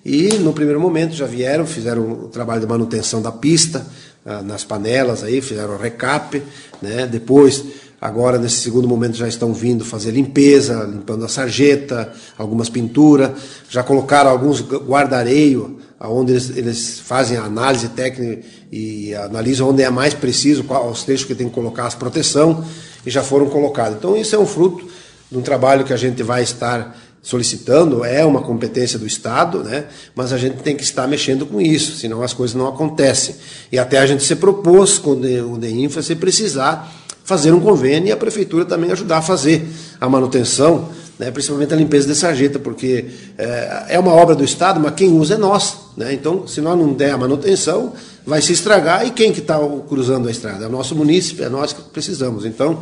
E 0.04 0.34
no 0.34 0.52
primeiro 0.52 0.78
momento 0.78 1.14
já 1.14 1.24
vieram, 1.24 1.66
fizeram 1.66 2.12
o 2.12 2.28
trabalho 2.28 2.60
de 2.60 2.66
manutenção 2.66 3.22
da 3.22 3.32
pista, 3.32 3.86
ah, 4.24 4.42
nas 4.42 4.62
panelas 4.62 5.24
aí, 5.24 5.40
fizeram 5.40 5.74
o 5.74 5.78
recap, 5.78 6.42
né? 6.82 7.06
Depois 7.06 7.64
Agora, 8.04 8.36
nesse 8.36 8.56
segundo 8.56 8.86
momento, 8.86 9.16
já 9.16 9.26
estão 9.26 9.54
vindo 9.54 9.82
fazer 9.82 10.10
limpeza, 10.10 10.84
limpando 10.84 11.24
a 11.24 11.28
sarjeta, 11.28 12.12
algumas 12.36 12.68
pinturas. 12.68 13.30
Já 13.70 13.82
colocaram 13.82 14.28
alguns 14.28 14.60
guarda-areio, 14.60 15.78
onde 15.98 16.32
eles, 16.32 16.50
eles, 16.54 17.00
fazem 17.00 17.38
a 17.38 17.44
análise 17.44 17.88
técnica 17.88 18.46
e 18.70 19.14
analisam 19.14 19.70
onde 19.70 19.82
é 19.82 19.88
mais 19.88 20.12
preciso, 20.12 20.64
quais 20.64 20.86
os 20.86 21.02
trechos 21.02 21.26
que 21.26 21.34
tem 21.34 21.48
que 21.48 21.54
colocar 21.54 21.86
as 21.86 21.94
proteção, 21.94 22.62
e 23.06 23.10
já 23.10 23.22
foram 23.22 23.46
colocados. 23.46 23.96
Então, 23.96 24.14
isso 24.14 24.36
é 24.36 24.38
um 24.38 24.44
fruto 24.44 24.86
de 25.32 25.38
um 25.38 25.40
trabalho 25.40 25.82
que 25.82 25.94
a 25.94 25.96
gente 25.96 26.22
vai 26.22 26.42
estar 26.42 26.94
solicitando, 27.22 28.04
é 28.04 28.22
uma 28.22 28.42
competência 28.42 28.98
do 28.98 29.06
Estado, 29.06 29.64
né? 29.64 29.86
mas 30.14 30.30
a 30.30 30.36
gente 30.36 30.56
tem 30.56 30.76
que 30.76 30.82
estar 30.82 31.08
mexendo 31.08 31.46
com 31.46 31.58
isso, 31.58 31.96
senão 31.96 32.22
as 32.22 32.34
coisas 32.34 32.54
não 32.54 32.68
acontecem. 32.68 33.34
E 33.72 33.78
até 33.78 33.98
a 33.98 34.04
gente 34.04 34.22
se 34.22 34.36
propôs 34.36 34.98
com 34.98 35.12
o 35.12 35.56
DEINFRA, 35.56 36.02
se 36.02 36.14
precisar, 36.14 37.02
fazer 37.24 37.52
um 37.52 37.60
convênio 37.60 38.08
e 38.08 38.12
a 38.12 38.16
prefeitura 38.16 38.64
também 38.64 38.92
ajudar 38.92 39.18
a 39.18 39.22
fazer 39.22 39.66
a 40.00 40.08
manutenção, 40.08 40.90
né, 41.18 41.30
principalmente 41.30 41.72
a 41.72 41.76
limpeza 41.76 42.06
de 42.06 42.14
sarjeta, 42.14 42.58
porque 42.58 43.06
é, 43.38 43.86
é, 43.88 43.98
uma 43.98 44.12
obra 44.12 44.34
do 44.34 44.44
Estado, 44.44 44.78
mas 44.78 44.94
quem 44.94 45.10
usa 45.10 45.34
é 45.34 45.38
nós. 45.38 45.76
Né? 45.96 46.12
Então, 46.12 46.46
se 46.46 46.60
nós 46.60 46.78
não 46.78 46.92
der 46.92 47.12
a 47.12 47.18
manutenção, 47.18 47.94
vai 48.26 48.42
se 48.42 48.52
estragar 48.52 49.06
e 49.06 49.10
quem 49.10 49.32
que 49.32 49.40
está 49.40 49.58
cruzando 49.88 50.28
a 50.28 50.30
estrada? 50.30 50.66
É 50.66 50.68
o 50.68 50.70
nosso 50.70 50.94
município, 50.94 51.44
é 51.44 51.48
nós 51.48 51.72
que 51.72 51.80
precisamos. 51.82 52.44
Então, 52.44 52.80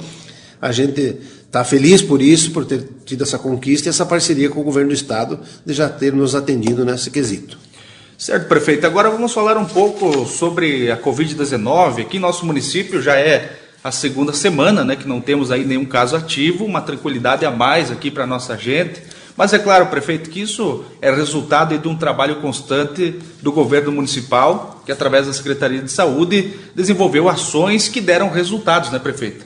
a 0.61 0.73
gente 0.73 1.19
está 1.47 1.63
feliz 1.63 2.03
por 2.03 2.21
isso, 2.21 2.51
por 2.51 2.65
ter 2.65 2.89
tido 3.05 3.23
essa 3.23 3.39
conquista 3.39 3.89
e 3.89 3.91
essa 3.91 4.07
parceria 4.07 4.49
com 4.49 4.61
o 4.61 4.65
governo 4.65 4.89
do 4.89 4.95
Estado 4.95 5.39
de 5.65 5.73
já 5.73 5.89
ter 5.89 6.13
nos 6.13 6.35
atendido 6.35 6.85
nesse 6.85 7.11
quesito. 7.11 7.59
Certo, 8.19 8.49
prefeito. 8.49 8.87
Agora 8.87 9.11
vamos 9.11 9.33
falar 9.33 9.57
um 9.57 9.65
pouco 9.65 10.25
sobre 10.27 10.91
a 10.91 10.97
Covid-19. 10.97 12.03
Aqui 12.03 12.19
nosso 12.19 12.47
município 12.47 13.03
já 13.03 13.17
é 13.17 13.62
a 13.83 13.91
segunda 13.91 14.33
semana, 14.33 14.85
né, 14.85 14.95
que 14.95 15.09
não 15.09 15.21
temos 15.21 15.51
aí 15.51 15.65
nenhum 15.65 15.85
caso 15.85 16.15
ativo, 16.15 16.65
uma 16.65 16.81
tranquilidade 16.81 17.45
a 17.45 17.51
mais 17.51 17.91
aqui 17.91 18.11
para 18.11 18.27
nossa 18.27 18.57
gente. 18.57 19.03
Mas 19.37 19.53
é 19.53 19.59
claro, 19.59 19.87
prefeito, 19.87 20.31
que 20.31 20.41
isso 20.41 20.85
é 21.01 21.11
resultado 21.11 21.77
de 21.77 21.89
um 21.89 21.97
trabalho 21.97 22.37
constante 22.37 23.19
do 23.41 23.51
governo 23.51 23.91
municipal, 23.91 24.83
que 24.85 24.93
através 24.93 25.27
da 25.27 25.33
Secretaria 25.33 25.83
de 25.83 25.91
Saúde 25.91 26.55
desenvolveu 26.75 27.29
ações 27.29 27.89
que 27.89 28.01
deram 28.01 28.31
resultados, 28.31 28.91
né, 28.93 28.99
prefeito? 28.99 29.45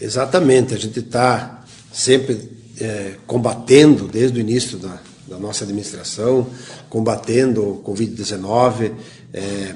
Exatamente, 0.00 0.74
a 0.74 0.78
gente 0.78 1.00
está 1.00 1.64
sempre 1.92 2.50
é, 2.80 3.14
combatendo 3.26 4.06
desde 4.06 4.38
o 4.38 4.40
início 4.40 4.78
da, 4.78 4.98
da, 5.26 5.38
nossa 5.38 5.64
administração, 5.64 6.46
combatendo 6.88 7.62
o 7.62 7.82
Covid-19, 7.82 8.92
é, 9.32 9.74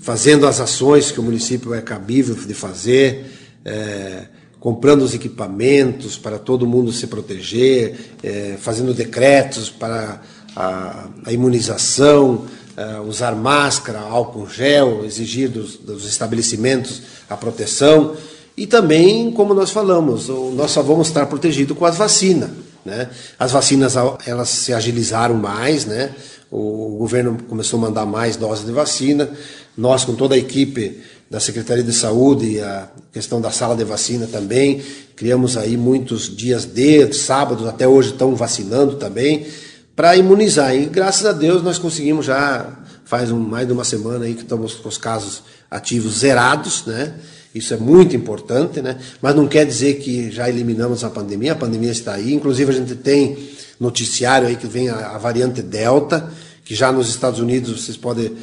fazendo 0.00 0.46
as 0.46 0.60
ações 0.60 1.10
que 1.10 1.20
o 1.20 1.22
município 1.22 1.74
é 1.74 1.80
cabível 1.80 2.34
de 2.34 2.54
fazer, 2.54 3.39
é, 3.64 4.24
comprando 4.58 5.02
os 5.02 5.14
equipamentos 5.14 6.18
para 6.18 6.38
todo 6.38 6.66
mundo 6.66 6.92
se 6.92 7.06
proteger, 7.06 8.12
é, 8.22 8.56
fazendo 8.58 8.92
decretos 8.92 9.70
para 9.70 10.20
a, 10.54 11.08
a 11.24 11.32
imunização, 11.32 12.44
é, 12.76 13.00
usar 13.00 13.34
máscara, 13.34 14.00
álcool 14.00 14.48
gel, 14.48 15.04
exigir 15.04 15.48
dos, 15.48 15.76
dos, 15.76 16.06
estabelecimentos 16.06 17.02
a 17.28 17.36
proteção. 17.36 18.14
E 18.56 18.66
também, 18.66 19.30
como 19.32 19.54
nós 19.54 19.70
falamos, 19.70 20.28
nós 20.28 20.70
só 20.70 20.82
vamos 20.82 21.08
estar 21.08 21.26
protegidos 21.26 21.76
com 21.76 21.86
as 21.86 21.96
vacinas. 21.96 22.50
Né? 22.84 23.08
As 23.38 23.52
vacinas 23.52 23.94
elas 24.26 24.48
se 24.48 24.72
agilizaram 24.72 25.34
mais, 25.34 25.86
né? 25.86 26.14
o 26.50 26.96
governo 26.98 27.38
começou 27.48 27.78
a 27.78 27.82
mandar 27.82 28.04
mais 28.04 28.36
doses 28.36 28.66
de 28.66 28.72
vacina. 28.72 29.30
Nós, 29.76 30.04
com 30.04 30.14
toda 30.14 30.34
a 30.34 30.38
equipe, 30.38 31.00
da 31.30 31.38
Secretaria 31.38 31.84
de 31.84 31.92
Saúde 31.92 32.60
a 32.60 32.88
questão 33.12 33.40
da 33.40 33.52
sala 33.52 33.76
de 33.76 33.84
vacina 33.84 34.26
também. 34.26 34.82
Criamos 35.14 35.56
aí 35.56 35.76
muitos 35.76 36.34
dias 36.34 36.64
de, 36.64 37.12
sábados, 37.12 37.68
até 37.68 37.86
hoje 37.86 38.10
estão 38.10 38.34
vacinando 38.34 38.96
também, 38.96 39.46
para 39.94 40.16
imunizar. 40.16 40.74
E 40.74 40.86
graças 40.86 41.24
a 41.24 41.32
Deus 41.32 41.62
nós 41.62 41.78
conseguimos 41.78 42.26
já, 42.26 42.66
faz 43.04 43.30
um, 43.30 43.38
mais 43.38 43.64
de 43.64 43.72
uma 43.72 43.84
semana 43.84 44.24
aí 44.24 44.34
que 44.34 44.42
estamos 44.42 44.74
com 44.74 44.88
os 44.88 44.98
casos 44.98 45.44
ativos 45.70 46.18
zerados, 46.18 46.84
né? 46.84 47.14
Isso 47.54 47.74
é 47.74 47.76
muito 47.76 48.16
importante, 48.16 48.80
né? 48.82 48.98
Mas 49.22 49.34
não 49.36 49.46
quer 49.46 49.64
dizer 49.64 49.94
que 49.94 50.32
já 50.32 50.48
eliminamos 50.48 51.04
a 51.04 51.10
pandemia, 51.10 51.52
a 51.52 51.56
pandemia 51.56 51.92
está 51.92 52.14
aí. 52.14 52.32
Inclusive 52.32 52.70
a 52.72 52.74
gente 52.74 52.94
tem 52.96 53.36
noticiário 53.78 54.48
aí 54.48 54.56
que 54.56 54.66
vem 54.66 54.88
a, 54.88 55.10
a 55.10 55.18
variante 55.18 55.62
Delta, 55.62 56.28
que 56.64 56.74
já 56.74 56.90
nos 56.90 57.08
Estados 57.08 57.38
Unidos 57.38 57.84
vocês 57.84 57.96
podem 57.96 58.26
uh, 58.26 58.36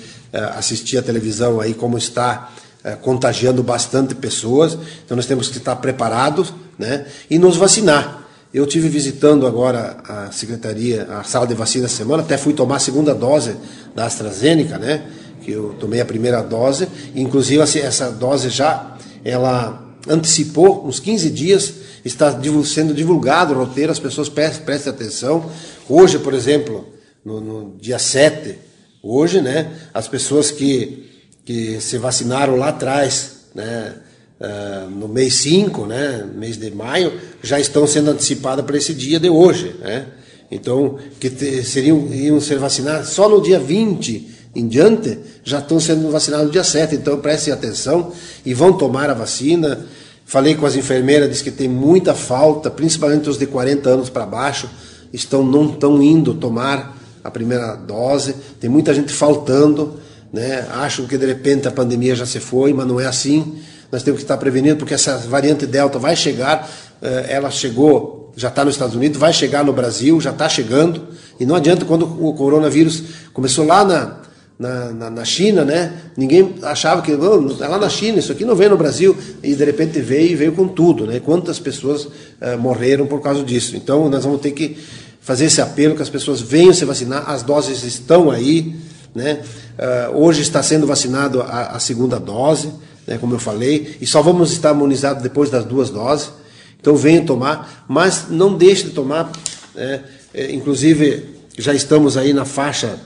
assistir 0.58 0.98
a 0.98 1.01
televisão 1.01 1.60
aí 1.60 1.74
como 1.74 1.98
está 1.98 2.53
é, 2.88 2.91
contagiando 2.96 3.62
bastante 3.62 4.15
pessoas, 4.15 4.77
então 5.03 5.17
nós 5.17 5.25
temos 5.25 5.50
que 5.50 5.58
estar 5.58 5.75
preparados 5.75 6.53
né, 6.79 7.06
e 7.29 7.38
nos 7.38 7.58
vacinar. 7.58 8.25
Eu 8.53 8.65
tive 8.65 8.88
visitando 8.88 9.46
agora 9.46 9.98
a 10.08 10.32
secretaria, 10.32 11.03
a 11.03 11.22
sala 11.22 11.46
de 11.46 11.53
vacina 11.53 11.89
semana, 11.89 12.24
até 12.24 12.38
fui 12.38 12.53
tomar 12.53 12.77
a 12.77 12.79
segunda 12.79 13.13
dose 13.13 13.58
da 13.94 14.06
AstraZeneca, 14.06 14.77
né? 14.77 15.06
Que 15.41 15.51
eu 15.51 15.75
tomei 15.77 16.00
a 16.00 16.06
primeira 16.06 16.41
dose, 16.41 16.88
inclusive 17.13 17.62
essa 17.62 18.10
dose 18.10 18.50
já 18.50 18.96
ela 19.25 19.84
antecipou 20.08 20.88
uns 20.88 21.01
15 21.01 21.29
dias, 21.29 21.74
está 22.06 22.39
sendo 22.63 22.94
divulgado 22.94 23.53
o 23.53 23.58
roteiro, 23.58 23.91
as 23.91 24.00
pessoas 24.00 24.29
prestem 24.29 24.94
atenção. 24.94 25.51
Hoje, 25.89 26.17
por 26.20 26.34
exemplo, 26.34 26.88
no, 27.25 27.41
no 27.41 27.75
dia 27.82 28.00
7, 28.00 28.58
hoje, 29.03 29.41
né, 29.41 29.74
as 29.94 30.08
pessoas 30.08 30.51
que 30.51 31.07
que 31.48 31.80
se 31.80 31.98
vacinaram 31.98 32.58
lá 32.58 32.68
atrás, 32.68 33.38
né, 33.56 33.94
uh, 34.42 34.89
no 34.89 35.08
mês 35.08 35.36
5, 35.36 35.86
né, 35.86 36.27
mês 36.36 36.58
de 36.58 36.70
maio, 36.72 37.13
já 37.42 37.58
estão 37.58 37.88
sendo 37.88 38.12
antecipadas 38.12 38.66
para 38.66 38.75
esse 38.75 38.94
dia 38.94 39.18
de 39.18 39.30
hoje. 39.30 39.74
Né? 39.80 40.08
Então, 40.51 40.98
que 41.22 41.30
te, 41.30 41.63
seriam, 41.63 42.06
iam 42.13 42.42
ser 42.42 42.60
vacinados 42.60 43.12
só 43.12 43.30
no 43.30 43.42
dia 43.42 43.62
20 43.62 44.36
em 44.54 44.68
diante 44.68 45.20
já 45.42 45.60
estão 45.60 45.80
sendo 45.80 46.12
vacinados 46.12 46.48
no 46.48 46.51
dia 46.51 46.66
7. 46.66 46.96
Então 46.96 47.18
prestem 47.20 47.54
atenção 47.54 48.12
e 48.46 48.54
vão 48.54 48.74
tomar 48.74 49.10
a 49.10 49.13
vacina. 49.13 49.86
Falei 50.25 50.54
com 50.54 50.66
as 50.66 50.75
enfermeiras, 50.75 51.30
disse 51.30 51.46
que 51.46 51.51
tem 51.51 51.70
muita 51.70 52.13
falta, 52.13 52.70
principalmente 52.70 53.30
os 53.30 53.38
de 53.38 53.46
40 53.46 53.89
anos 53.89 54.10
para 54.10 54.25
baixo, 54.25 54.70
estão 55.13 55.44
não 55.46 55.70
estão 55.70 56.04
indo 56.04 56.34
tomar 56.34 56.98
a 57.24 57.32
primeira 57.32 57.75
dose. 57.75 58.36
Tem 58.60 58.70
muita 58.70 58.94
gente 58.94 59.13
faltando, 59.13 59.98
né? 60.32 60.68
Acham 60.72 61.06
que 61.06 61.18
de 61.18 61.26
repente 61.26 61.68
a 61.68 61.72
pandemia 61.72 62.16
já 62.16 62.26
se 62.26 62.40
foi, 62.40 62.74
mas 62.74 62.88
não 62.88 63.00
é 63.00 63.06
assim. 63.06 63.60
Nós 63.92 64.04
temos 64.04 64.20
que 64.20 64.26
estar 64.26 64.38
prevenindo 64.38 64.78
porque 64.78 64.94
essa 64.94 65.18
variante 65.18 65.66
Delta 65.66 65.98
vai 65.98 66.16
chegar. 66.16 66.70
Eh, 67.02 67.26
ela 67.30 67.50
chegou, 67.50 68.34
já 68.36 68.50
está 68.50 68.66
nos 68.66 68.76
Estados 68.76 68.96
Unidos, 68.96 69.18
vai 69.18 69.32
chegar 69.32 69.64
no 69.64 69.72
Brasil, 69.72 70.20
já 70.20 70.32
está 70.32 70.50
chegando. 70.50 71.08
E 71.40 71.46
não 71.46 71.56
adianta 71.56 71.86
quando 71.86 72.04
o 72.04 72.34
coronavírus 72.34 73.04
começou 73.34 73.66
lá 73.66 73.86
na, 73.86 74.18
na, 74.60 74.92
na, 74.92 75.10
na, 75.10 75.26
China, 75.26 75.64
né? 75.64 75.94
Ninguém 76.18 76.56
achava 76.64 77.02
que 77.02 77.14
oh, 77.14 77.56
lá 77.60 77.78
na 77.78 77.90
China, 77.90 78.20
isso 78.20 78.32
aqui 78.32 78.44
não 78.44 78.56
veio 78.56 78.72
no 78.72 78.78
Brasil 78.78 79.16
e 79.42 79.56
de 79.56 79.64
repente 79.64 80.02
veio 80.02 80.32
e 80.32 80.36
veio 80.36 80.52
com 80.52 80.68
tudo, 80.68 81.06
né? 81.06 81.20
Quantas 81.20 81.60
pessoas 81.60 82.06
uh, 82.06 82.58
morreram 82.60 83.06
por 83.06 83.22
causa 83.22 83.44
disso? 83.44 83.78
Então 83.78 84.10
nós 84.10 84.24
vamos 84.24 84.42
ter 84.42 84.52
que 84.52 84.78
fazer 85.22 85.46
esse 85.46 85.62
apelo 85.62 85.96
que 85.96 86.02
as 86.02 86.10
pessoas 86.10 86.42
venham 86.42 86.74
se 86.74 86.86
vacinar, 86.86 87.30
as 87.30 87.44
doses 87.44 87.84
estão 87.84 88.32
aí, 88.32 88.76
né? 89.14 89.42
Uh, 89.78 90.18
hoje 90.18 90.42
está 90.42 90.62
sendo 90.62 90.88
vacinado 90.88 91.42
a, 91.42 91.68
a 91.68 91.80
segunda 91.80 92.20
dose, 92.20 92.72
né? 93.06 93.18
Como 93.18 93.34
eu 93.34 93.40
falei, 93.40 93.98
e 94.02 94.06
só 94.06 94.22
vamos 94.22 94.52
estar 94.52 94.74
imunizados 94.74 95.24
depois 95.24 95.50
das 95.50 95.66
duas 95.66 95.90
doses. 95.90 96.32
Então 96.80 96.96
venham 96.96 97.26
tomar, 97.26 97.86
mas 97.88 98.26
não 98.30 98.56
deixe 98.56 98.84
de 98.84 98.90
tomar. 98.92 99.32
Né? 99.74 100.02
É, 100.34 100.52
inclusive 100.52 101.38
já 101.58 101.74
estamos 101.74 102.18
aí 102.18 102.34
na 102.34 102.46
faixa 102.46 103.00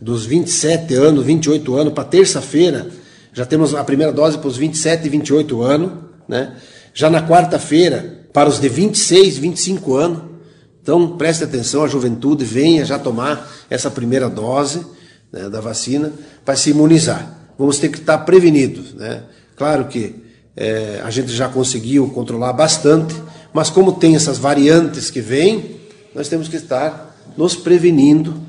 dos 0.00 0.24
27 0.24 0.94
anos, 0.94 1.24
28 1.24 1.74
anos, 1.74 1.92
para 1.92 2.04
terça-feira, 2.04 2.88
já 3.32 3.44
temos 3.44 3.74
a 3.74 3.82
primeira 3.82 4.12
dose 4.12 4.38
para 4.38 4.48
os 4.48 4.56
27 4.56 5.06
e 5.06 5.08
28 5.08 5.62
anos, 5.62 5.92
né? 6.28 6.54
Já 6.94 7.10
na 7.10 7.26
quarta-feira, 7.26 8.26
para 8.32 8.48
os 8.48 8.60
de 8.60 8.68
26, 8.68 9.38
25 9.38 9.94
anos. 9.94 10.22
Então, 10.82 11.16
preste 11.16 11.44
atenção, 11.44 11.84
a 11.84 11.88
juventude 11.88 12.44
venha 12.44 12.84
já 12.84 12.98
tomar 12.98 13.48
essa 13.68 13.90
primeira 13.90 14.28
dose 14.28 14.84
né, 15.32 15.48
da 15.48 15.60
vacina 15.60 16.12
para 16.44 16.56
se 16.56 16.70
imunizar. 16.70 17.36
Vamos 17.58 17.78
ter 17.78 17.88
que 17.88 17.98
estar 17.98 18.18
prevenidos, 18.18 18.94
né? 18.94 19.22
Claro 19.56 19.86
que 19.86 20.14
é, 20.56 21.00
a 21.04 21.10
gente 21.10 21.32
já 21.32 21.48
conseguiu 21.48 22.08
controlar 22.10 22.52
bastante, 22.52 23.14
mas 23.52 23.70
como 23.70 23.92
tem 23.92 24.16
essas 24.16 24.38
variantes 24.38 25.10
que 25.10 25.20
vêm, 25.20 25.76
nós 26.14 26.28
temos 26.28 26.48
que 26.48 26.56
estar 26.56 27.16
nos 27.36 27.54
prevenindo 27.56 28.48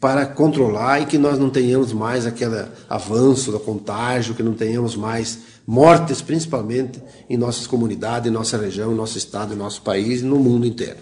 para 0.00 0.24
controlar 0.24 1.00
e 1.00 1.06
que 1.06 1.18
nós 1.18 1.38
não 1.38 1.50
tenhamos 1.50 1.92
mais 1.92 2.26
aquele 2.26 2.64
avanço 2.88 3.52
do 3.52 3.60
contágio, 3.60 4.34
que 4.34 4.42
não 4.42 4.54
tenhamos 4.54 4.96
mais 4.96 5.38
mortes, 5.66 6.22
principalmente 6.22 7.00
em 7.28 7.36
nossas 7.36 7.66
comunidades, 7.66 8.30
em 8.30 8.32
nossa 8.32 8.56
região, 8.56 8.92
em 8.92 8.96
nosso 8.96 9.18
estado, 9.18 9.52
em 9.52 9.56
nosso 9.56 9.82
país 9.82 10.22
e 10.22 10.24
no 10.24 10.36
mundo 10.38 10.66
inteiro. 10.66 10.96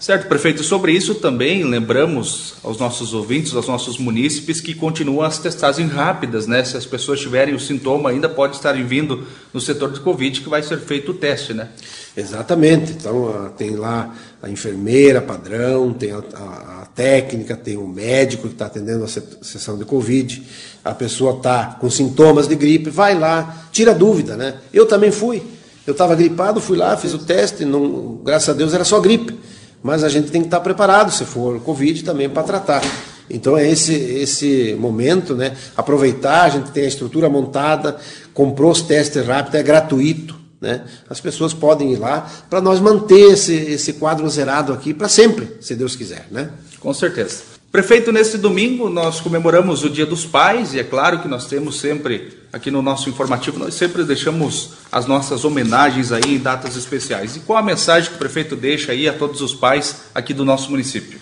Certo, 0.00 0.28
prefeito. 0.28 0.64
Sobre 0.64 0.92
isso 0.92 1.14
também 1.16 1.62
lembramos 1.62 2.54
aos 2.64 2.78
nossos 2.78 3.12
ouvintes, 3.12 3.54
aos 3.54 3.68
nossos 3.68 3.98
munícipes, 3.98 4.58
que 4.58 4.72
continuam 4.72 5.20
as 5.26 5.36
testagens 5.36 5.92
rápidas, 5.92 6.46
né? 6.46 6.64
Se 6.64 6.74
as 6.74 6.86
pessoas 6.86 7.20
tiverem 7.20 7.54
o 7.54 7.60
sintoma, 7.60 8.08
ainda 8.08 8.26
pode 8.26 8.56
estarem 8.56 8.82
vindo 8.86 9.26
no 9.52 9.60
setor 9.60 9.92
de 9.92 10.00
Covid 10.00 10.40
que 10.40 10.48
vai 10.48 10.62
ser 10.62 10.78
feito 10.78 11.10
o 11.10 11.14
teste, 11.14 11.52
né? 11.52 11.68
Exatamente. 12.16 12.92
Então 12.92 13.52
tem 13.58 13.76
lá 13.76 14.16
a 14.42 14.48
enfermeira 14.48 15.20
padrão, 15.20 15.92
tem 15.92 16.12
a, 16.12 16.22
a, 16.32 16.82
a 16.82 16.86
técnica, 16.94 17.54
tem 17.54 17.76
o 17.76 17.86
médico 17.86 18.48
que 18.48 18.54
está 18.54 18.66
atendendo 18.66 19.04
a 19.04 19.06
sessão 19.06 19.76
de 19.76 19.84
Covid. 19.84 20.42
A 20.82 20.94
pessoa 20.94 21.36
está 21.36 21.76
com 21.78 21.90
sintomas 21.90 22.48
de 22.48 22.54
gripe, 22.54 22.88
vai 22.88 23.18
lá, 23.18 23.68
tira 23.70 23.94
dúvida, 23.94 24.34
né? 24.34 24.60
Eu 24.72 24.86
também 24.86 25.10
fui. 25.10 25.42
Eu 25.86 25.92
estava 25.92 26.14
gripado, 26.14 26.58
fui 26.58 26.78
lá, 26.78 26.96
fiz 26.96 27.12
o 27.12 27.18
teste, 27.18 27.66
não, 27.66 28.18
graças 28.24 28.48
a 28.48 28.54
Deus 28.54 28.72
era 28.72 28.84
só 28.84 28.98
gripe 28.98 29.49
mas 29.82 30.04
a 30.04 30.08
gente 30.08 30.30
tem 30.30 30.40
que 30.40 30.46
estar 30.46 30.60
preparado, 30.60 31.12
se 31.12 31.24
for 31.24 31.60
Covid, 31.60 32.04
também 32.04 32.28
para 32.28 32.42
tratar. 32.42 32.82
Então 33.28 33.56
é 33.56 33.68
esse, 33.68 33.94
esse 33.94 34.76
momento, 34.78 35.36
né? 35.36 35.56
Aproveitar, 35.76 36.44
a 36.44 36.48
gente 36.48 36.70
tem 36.72 36.84
a 36.84 36.88
estrutura 36.88 37.28
montada, 37.28 37.96
comprou 38.34 38.72
os 38.72 38.82
testes 38.82 39.24
rápidos, 39.24 39.60
é 39.60 39.62
gratuito. 39.62 40.40
Né? 40.60 40.84
As 41.08 41.20
pessoas 41.20 41.54
podem 41.54 41.92
ir 41.92 41.96
lá 41.96 42.30
para 42.50 42.60
nós 42.60 42.80
manter 42.80 43.32
esse, 43.32 43.54
esse 43.54 43.94
quadro 43.94 44.28
zerado 44.28 44.74
aqui 44.74 44.92
para 44.92 45.08
sempre, 45.08 45.56
se 45.60 45.74
Deus 45.74 45.96
quiser. 45.96 46.26
Né? 46.30 46.50
Com 46.80 46.92
certeza. 46.92 47.59
Prefeito, 47.70 48.10
neste 48.10 48.36
domingo 48.36 48.90
nós 48.90 49.20
comemoramos 49.20 49.84
o 49.84 49.90
Dia 49.90 50.04
dos 50.04 50.26
Pais 50.26 50.74
e 50.74 50.80
é 50.80 50.82
claro 50.82 51.20
que 51.20 51.28
nós 51.28 51.46
temos 51.46 51.78
sempre 51.78 52.40
aqui 52.52 52.68
no 52.68 52.82
nosso 52.82 53.08
informativo, 53.08 53.60
nós 53.60 53.74
sempre 53.74 54.02
deixamos 54.02 54.72
as 54.90 55.06
nossas 55.06 55.44
homenagens 55.44 56.10
aí 56.10 56.34
em 56.34 56.38
datas 56.38 56.74
especiais. 56.74 57.36
E 57.36 57.40
qual 57.40 57.56
a 57.56 57.62
mensagem 57.62 58.10
que 58.10 58.16
o 58.16 58.18
prefeito 58.18 58.56
deixa 58.56 58.90
aí 58.90 59.08
a 59.08 59.12
todos 59.12 59.40
os 59.40 59.54
pais 59.54 60.02
aqui 60.12 60.34
do 60.34 60.44
nosso 60.44 60.68
município? 60.68 61.20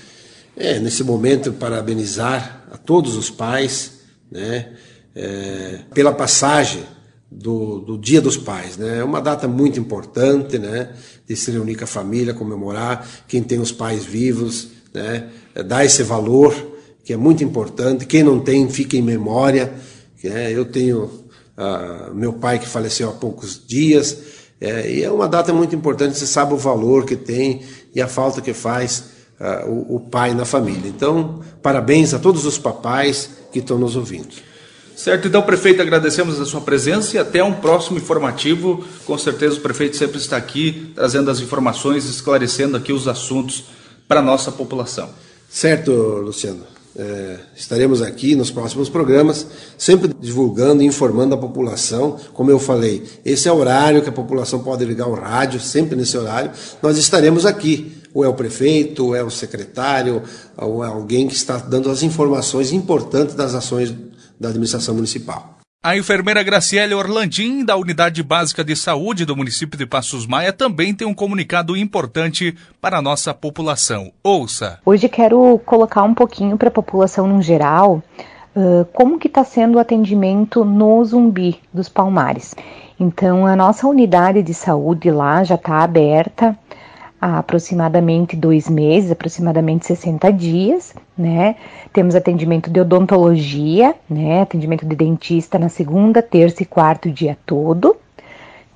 É, 0.57 0.79
nesse 0.79 1.05
momento, 1.05 1.53
parabenizar 1.53 2.65
a 2.73 2.79
todos 2.79 3.15
os 3.15 3.29
pais 3.29 4.01
né, 4.33 4.73
é, 5.15 5.81
pela 5.93 6.15
passagem 6.15 6.83
do, 7.31 7.81
do, 7.81 7.99
Dia 7.99 8.23
dos 8.23 8.39
Pais. 8.39 8.79
Né? 8.79 9.01
É 9.01 9.05
uma 9.05 9.21
data 9.21 9.47
muito 9.47 9.79
importante 9.79 10.59
né, 10.59 10.95
de 11.29 11.37
se 11.37 11.51
reunir 11.51 11.77
com 11.77 11.85
a 11.85 11.87
família, 11.87 12.33
comemorar 12.33 13.07
quem 13.29 13.43
tem 13.43 13.61
os 13.61 13.71
pais 13.71 14.03
vivos 14.03 14.78
né? 14.93 15.29
dar 15.67 15.85
esse 15.85 16.03
valor 16.03 16.55
que 17.05 17.13
é 17.13 17.17
muito 17.17 17.43
importante. 17.43 18.07
Quem 18.07 18.23
não 18.23 18.39
tem, 18.39 18.69
fica 18.69 18.97
em 18.97 19.03
memória. 19.03 19.73
Né? 20.23 20.53
Eu 20.53 20.67
tenho 20.67 21.05
uh, 21.05 22.15
meu 22.15 22.35
pai 22.35 22.59
que 22.59 22.69
faleceu 22.69 23.09
há 23.09 23.13
poucos 23.13 23.61
dias, 23.67 24.19
é, 24.61 24.91
e 24.91 25.03
é 25.05 25.11
uma 25.11 25.29
data 25.29 25.53
muito 25.53 25.75
importante. 25.75 26.19
Você 26.19 26.27
sabe 26.27 26.53
o 26.53 26.57
valor 26.57 27.07
que 27.07 27.17
tem 27.17 27.63
e 27.95 28.01
a 28.01 28.09
falta 28.09 28.41
que 28.41 28.53
faz 28.53 29.05
uh, 29.41 29.71
o, 29.71 29.97
o 29.97 30.01
pai 30.01 30.35
na 30.35 30.45
família. 30.45 30.89
Então, 30.89 31.41
parabéns 31.63 32.13
a 32.13 32.19
todos 32.19 32.45
os 32.45 32.59
papais 32.59 33.31
que 33.53 33.61
estão 33.61 33.79
nos 33.79 33.97
ouvindo. 33.97 34.29
Certo, 34.97 35.29
então, 35.29 35.41
prefeito, 35.43 35.81
agradecemos 35.81 36.41
a 36.41 36.45
sua 36.45 36.61
presença 36.61 37.17
e 37.17 37.19
até 37.21 37.43
um 37.43 37.55
próximo 37.55 37.99
informativo. 37.99 38.85
Com 39.07 39.17
certeza 39.17 39.57
o 39.57 39.61
prefeito 39.61 39.97
sempre 39.97 40.19
está 40.19 40.37
aqui 40.37 40.91
trazendo 40.95 41.31
as 41.31 41.41
informações, 41.41 42.05
esclarecendo 42.05 42.77
aqui 42.77 42.93
os 42.93 43.07
assuntos 43.07 43.65
para 44.09 44.21
a 44.21 44.23
nossa 44.23 44.51
população. 44.51 45.11
Certo, 45.49 45.93
Luciano. 45.93 46.65
É, 46.97 47.39
estaremos 47.55 48.03
aqui 48.03 48.35
nos 48.35 48.51
próximos 48.51 48.89
programas, 48.89 49.47
sempre 49.77 50.11
divulgando 50.21 50.83
e 50.83 50.87
informando 50.87 51.35
a 51.35 51.39
população. 51.39 52.19
Como 52.33 52.51
eu 52.51 52.59
falei, 52.59 53.05
esse 53.25 53.47
é 53.49 53.53
o 53.53 53.57
horário 53.57 54.03
que 54.03 54.09
a 54.09 54.13
população 54.13 54.59
pode 54.61 54.85
ligar 54.85 55.07
o 55.07 55.15
rádio, 55.15 55.61
sempre 55.61 55.95
nesse 55.95 56.19
horário. 56.19 56.51
Nós 56.83 56.99
estaremos 56.99 57.47
aqui. 57.47 57.95
Ou 58.15 58.25
é 58.25 58.29
o 58.29 58.35
prefeito, 58.35 59.05
ou 59.05 59.15
é 59.15 59.23
o 59.23 59.31
secretário, 59.31 60.23
ou 60.57 60.83
é 60.83 60.89
alguém 60.89 61.29
que 61.29 61.35
está 61.35 61.59
dando 61.59 61.91
as 61.91 62.03
informações 62.03 62.73
importantes 62.73 63.35
das 63.35 63.55
ações 63.55 63.95
da 64.41 64.49
administração 64.49 64.95
municipal. 64.95 65.58
A 65.81 65.97
enfermeira 65.97 66.43
Graciele 66.43 66.93
Orlandim, 66.93 67.65
da 67.65 67.77
Unidade 67.77 68.21
Básica 68.21 68.65
de 68.65 68.75
Saúde 68.75 69.25
do 69.25 69.37
município 69.37 69.79
de 69.79 69.87
Passos 69.87 70.27
Maia, 70.27 70.53
também 70.53 70.93
tem 70.93 71.07
um 71.07 71.15
comunicado 71.15 71.77
importante 71.77 72.53
para 72.81 72.99
a 72.99 73.03
nossa 73.03 73.33
população. 73.33 74.11
Ouça. 74.21 74.81
Hoje 74.85 75.09
quero 75.09 75.57
colocar 75.65 76.03
um 76.03 76.15
pouquinho 76.15 76.59
para 76.59 76.67
a 76.67 76.73
população 76.73 77.29
no 77.29 77.41
geral 77.41 78.03
uh, 78.57 78.85
como 78.93 79.21
que 79.21 79.29
está 79.29 79.45
sendo 79.45 79.77
o 79.77 79.79
atendimento 79.79 80.65
no 80.65 81.05
Zumbi 81.05 81.61
dos 81.73 81.89
Palmares. 81.89 82.57
Então, 82.99 83.47
a 83.47 83.55
nossa 83.55 83.87
unidade 83.87 84.43
de 84.43 84.55
saúde 84.55 85.13
lá 85.13 85.45
já 85.45 85.55
está 85.55 85.85
aberta 85.85 86.59
há 87.21 87.39
aproximadamente 87.39 88.37
dois 88.37 88.69
meses, 88.69 89.11
aproximadamente 89.11 89.87
60 89.87 90.33
dias, 90.33 90.95
né? 91.17 91.57
Temos 91.93 92.15
atendimento 92.15 92.71
de 92.71 92.81
odontologia, 92.81 93.95
né? 94.09 94.43
Atendimento 94.43 94.87
de 94.87 94.95
dentista 94.95 95.59
na 95.59 95.69
segunda, 95.69 96.23
terça 96.23 96.63
e 96.63 96.67
quarto 96.67 97.11
dia 97.11 97.37
todo. 97.45 97.97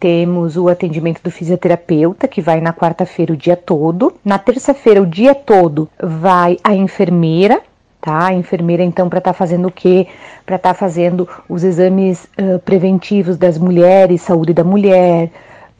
Temos 0.02 0.56
o 0.56 0.68
atendimento 0.68 1.22
do 1.22 1.30
fisioterapeuta, 1.30 2.26
que 2.26 2.40
vai 2.40 2.60
na 2.60 2.72
quarta-feira 2.72 3.32
o 3.32 3.36
dia 3.36 3.56
todo. 3.56 4.12
Na 4.24 4.36
terça-feira, 4.36 5.00
o 5.00 5.06
dia 5.06 5.32
todo, 5.32 5.88
vai 6.02 6.56
a 6.64 6.74
enfermeira, 6.74 7.60
tá? 8.00 8.26
A 8.26 8.34
enfermeira, 8.34 8.82
então, 8.82 9.08
para 9.08 9.18
estar 9.18 9.32
tá 9.32 9.38
fazendo 9.38 9.68
o 9.68 9.70
quê? 9.70 10.08
Para 10.44 10.56
estar 10.56 10.70
tá 10.70 10.74
fazendo 10.74 11.28
os 11.48 11.62
exames 11.62 12.24
uh, 12.36 12.58
preventivos 12.64 13.36
das 13.38 13.56
mulheres, 13.56 14.22
saúde 14.22 14.52
da 14.52 14.64
mulher, 14.64 15.30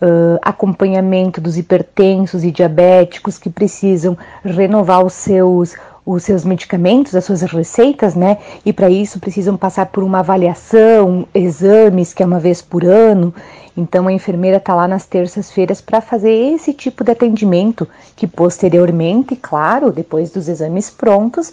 uh, 0.03 0.39
acompanhamento 0.43 1.41
dos 1.41 1.57
hipertensos 1.57 2.43
e 2.43 2.51
diabéticos 2.51 3.39
que 3.39 3.49
precisam 3.49 4.19
renovar 4.45 5.05
os 5.05 5.13
seus 5.13 5.75
os 6.05 6.25
seus 6.25 6.45
medicamentos, 6.45 7.15
as 7.15 7.25
suas 7.25 7.43
receitas, 7.43 8.17
né? 8.17 8.39
E 8.67 8.73
para 8.73 8.91
isso 8.91 9.21
precisam 9.21 9.57
passar 9.57 9.87
por 9.87 10.03
uma 10.03 10.19
avaliação, 10.19 11.29
exames, 11.33 12.13
que 12.13 12.25
é 12.25 12.27
uma 12.27 12.41
vez 12.41 12.61
por 12.61 12.85
ano. 12.85 13.33
Então 13.77 14.09
a 14.09 14.13
enfermeira 14.13 14.57
está 14.57 14.75
lá 14.75 14.89
nas 14.89 15.07
terças-feiras 15.07 15.81
para 15.81 16.01
fazer 16.01 16.33
esse 16.33 16.73
tipo 16.73 17.05
de 17.05 17.13
atendimento, 17.13 17.89
que 18.17 18.27
posteriormente, 18.27 19.37
claro, 19.37 19.93
depois 19.93 20.33
dos 20.33 20.49
exames 20.49 20.91
prontos, 20.91 21.53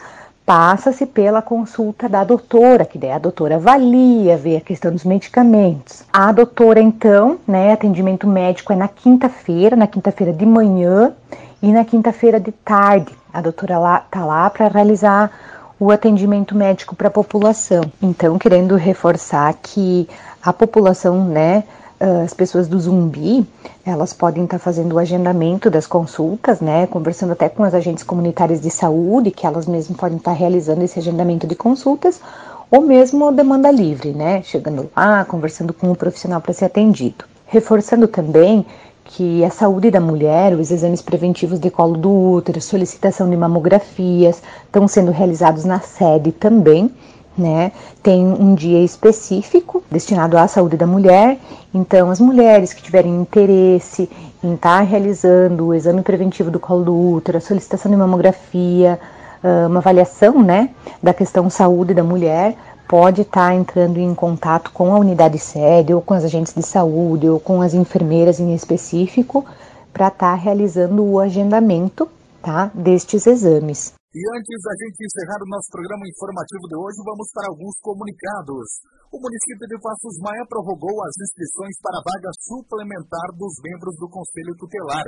passa-se 0.49 1.05
pela 1.05 1.43
consulta 1.43 2.09
da 2.09 2.23
doutora, 2.23 2.83
que 2.83 2.97
daí 2.97 3.11
a 3.11 3.19
doutora 3.19 3.57
avalia, 3.57 4.35
vê 4.35 4.57
a 4.57 4.61
questão 4.61 4.91
dos 4.91 5.03
medicamentos. 5.03 6.01
A 6.11 6.31
doutora, 6.31 6.81
então, 6.81 7.37
né, 7.47 7.71
atendimento 7.71 8.25
médico 8.25 8.73
é 8.73 8.75
na 8.75 8.87
quinta-feira, 8.87 9.75
na 9.75 9.85
quinta-feira 9.85 10.33
de 10.33 10.47
manhã 10.47 11.13
e 11.61 11.71
na 11.71 11.85
quinta-feira 11.85 12.39
de 12.39 12.51
tarde. 12.51 13.15
A 13.31 13.41
doutora 13.41 13.77
lá 13.77 13.99
tá 14.09 14.25
lá 14.25 14.49
para 14.49 14.69
realizar 14.69 15.29
o 15.79 15.91
atendimento 15.91 16.55
médico 16.55 16.95
para 16.95 17.09
a 17.09 17.11
população. 17.11 17.83
Então, 18.01 18.39
querendo 18.39 18.75
reforçar 18.75 19.53
que 19.61 20.09
a 20.41 20.51
população, 20.51 21.25
né, 21.25 21.63
as 21.99 22.33
pessoas 22.33 22.67
do 22.67 22.79
zumbi, 22.79 23.45
elas 23.85 24.13
podem 24.13 24.45
estar 24.45 24.57
fazendo 24.57 24.93
o 24.93 24.99
agendamento 24.99 25.69
das 25.69 25.85
consultas, 25.85 26.61
né, 26.61 26.87
conversando 26.87 27.33
até 27.33 27.49
com 27.49 27.63
as 27.63 27.73
agentes 27.73 28.03
comunitárias 28.03 28.61
de 28.61 28.71
saúde, 28.71 29.31
que 29.31 29.45
elas 29.45 29.65
mesmas 29.65 29.97
podem 29.97 30.17
estar 30.17 30.31
realizando 30.31 30.83
esse 30.83 30.97
agendamento 30.97 31.45
de 31.45 31.55
consultas, 31.55 32.21
ou 32.71 32.81
mesmo 32.81 33.31
demanda 33.31 33.69
livre, 33.69 34.11
né, 34.11 34.41
chegando 34.43 34.89
lá, 34.95 35.25
conversando 35.25 35.73
com 35.73 35.91
o 35.91 35.95
profissional 35.95 36.39
para 36.39 36.53
ser 36.53 36.65
atendido. 36.65 37.25
Reforçando 37.45 38.07
também 38.07 38.65
que 39.03 39.43
a 39.43 39.49
saúde 39.49 39.89
da 39.89 39.99
mulher, 39.99 40.53
os 40.53 40.69
exames 40.69 41.01
preventivos 41.01 41.59
de 41.59 41.71
colo 41.71 41.97
do 41.97 42.11
útero, 42.11 42.61
solicitação 42.61 43.27
de 43.27 43.35
mamografias, 43.35 44.41
estão 44.65 44.87
sendo 44.87 45.11
realizados 45.11 45.65
na 45.65 45.79
sede 45.79 46.31
também, 46.31 46.91
né? 47.39 47.71
Tem 48.03 48.25
um 48.25 48.53
dia 48.53 48.83
específico 48.83 49.83
destinado 49.89 50.37
à 50.37 50.47
saúde 50.47 50.77
da 50.77 50.85
mulher, 50.85 51.37
então 51.73 52.09
as 52.09 52.19
mulheres 52.19 52.73
que 52.73 52.83
tiverem 52.83 53.15
interesse 53.15 54.09
em 54.43 54.53
estar 54.53 54.79
tá 54.79 54.83
realizando 54.83 55.67
o 55.67 55.73
exame 55.73 56.01
preventivo 56.01 56.51
do 56.51 56.59
colo 56.59 56.83
do 56.83 57.13
útero, 57.13 57.37
a 57.37 57.41
solicitação 57.41 57.91
de 57.91 57.97
mamografia, 57.97 58.99
ah, 59.43 59.67
uma 59.67 59.79
avaliação, 59.79 60.43
né, 60.43 60.69
da 61.01 61.13
questão 61.13 61.49
saúde 61.49 61.93
da 61.93 62.03
mulher, 62.03 62.55
pode 62.87 63.21
estar 63.21 63.49
tá 63.49 63.55
entrando 63.55 63.99
em 63.99 64.13
contato 64.15 64.71
com 64.71 64.93
a 64.93 64.99
unidade 64.99 65.37
sede 65.37 65.93
ou 65.93 66.01
com 66.01 66.13
as 66.13 66.23
agentes 66.23 66.53
de 66.53 66.63
saúde 66.63 67.29
ou 67.29 67.39
com 67.39 67.61
as 67.61 67.73
enfermeiras 67.73 68.39
em 68.39 68.53
específico 68.53 69.45
para 69.93 70.07
estar 70.07 70.31
tá 70.31 70.35
realizando 70.35 71.03
o 71.03 71.19
agendamento, 71.19 72.07
tá, 72.41 72.71
destes 72.73 73.27
exames. 73.27 73.98
E 74.09 74.17
antes 74.25 74.57
da 74.65 74.73
gente 74.73 75.05
encerrar 75.05 75.37
o 75.37 75.51
nosso 75.53 75.69
programa 75.69 76.01
informativo 76.01 76.65
de 76.65 76.73
hoje, 76.81 76.97
vamos 77.05 77.29
para 77.29 77.45
alguns 77.45 77.77
comunicados. 77.77 78.81
O 79.13 79.21
município 79.21 79.69
de 79.69 79.77
Passos 79.77 80.17
Maia 80.25 80.49
prorrogou 80.49 80.97
as 81.05 81.13
inscrições 81.13 81.77
para 81.77 81.93
a 81.93 82.05
vaga 82.09 82.33
suplementar 82.41 83.29
dos 83.37 83.53
membros 83.61 83.93
do 84.01 84.09
Conselho 84.09 84.57
Tutelar. 84.57 85.05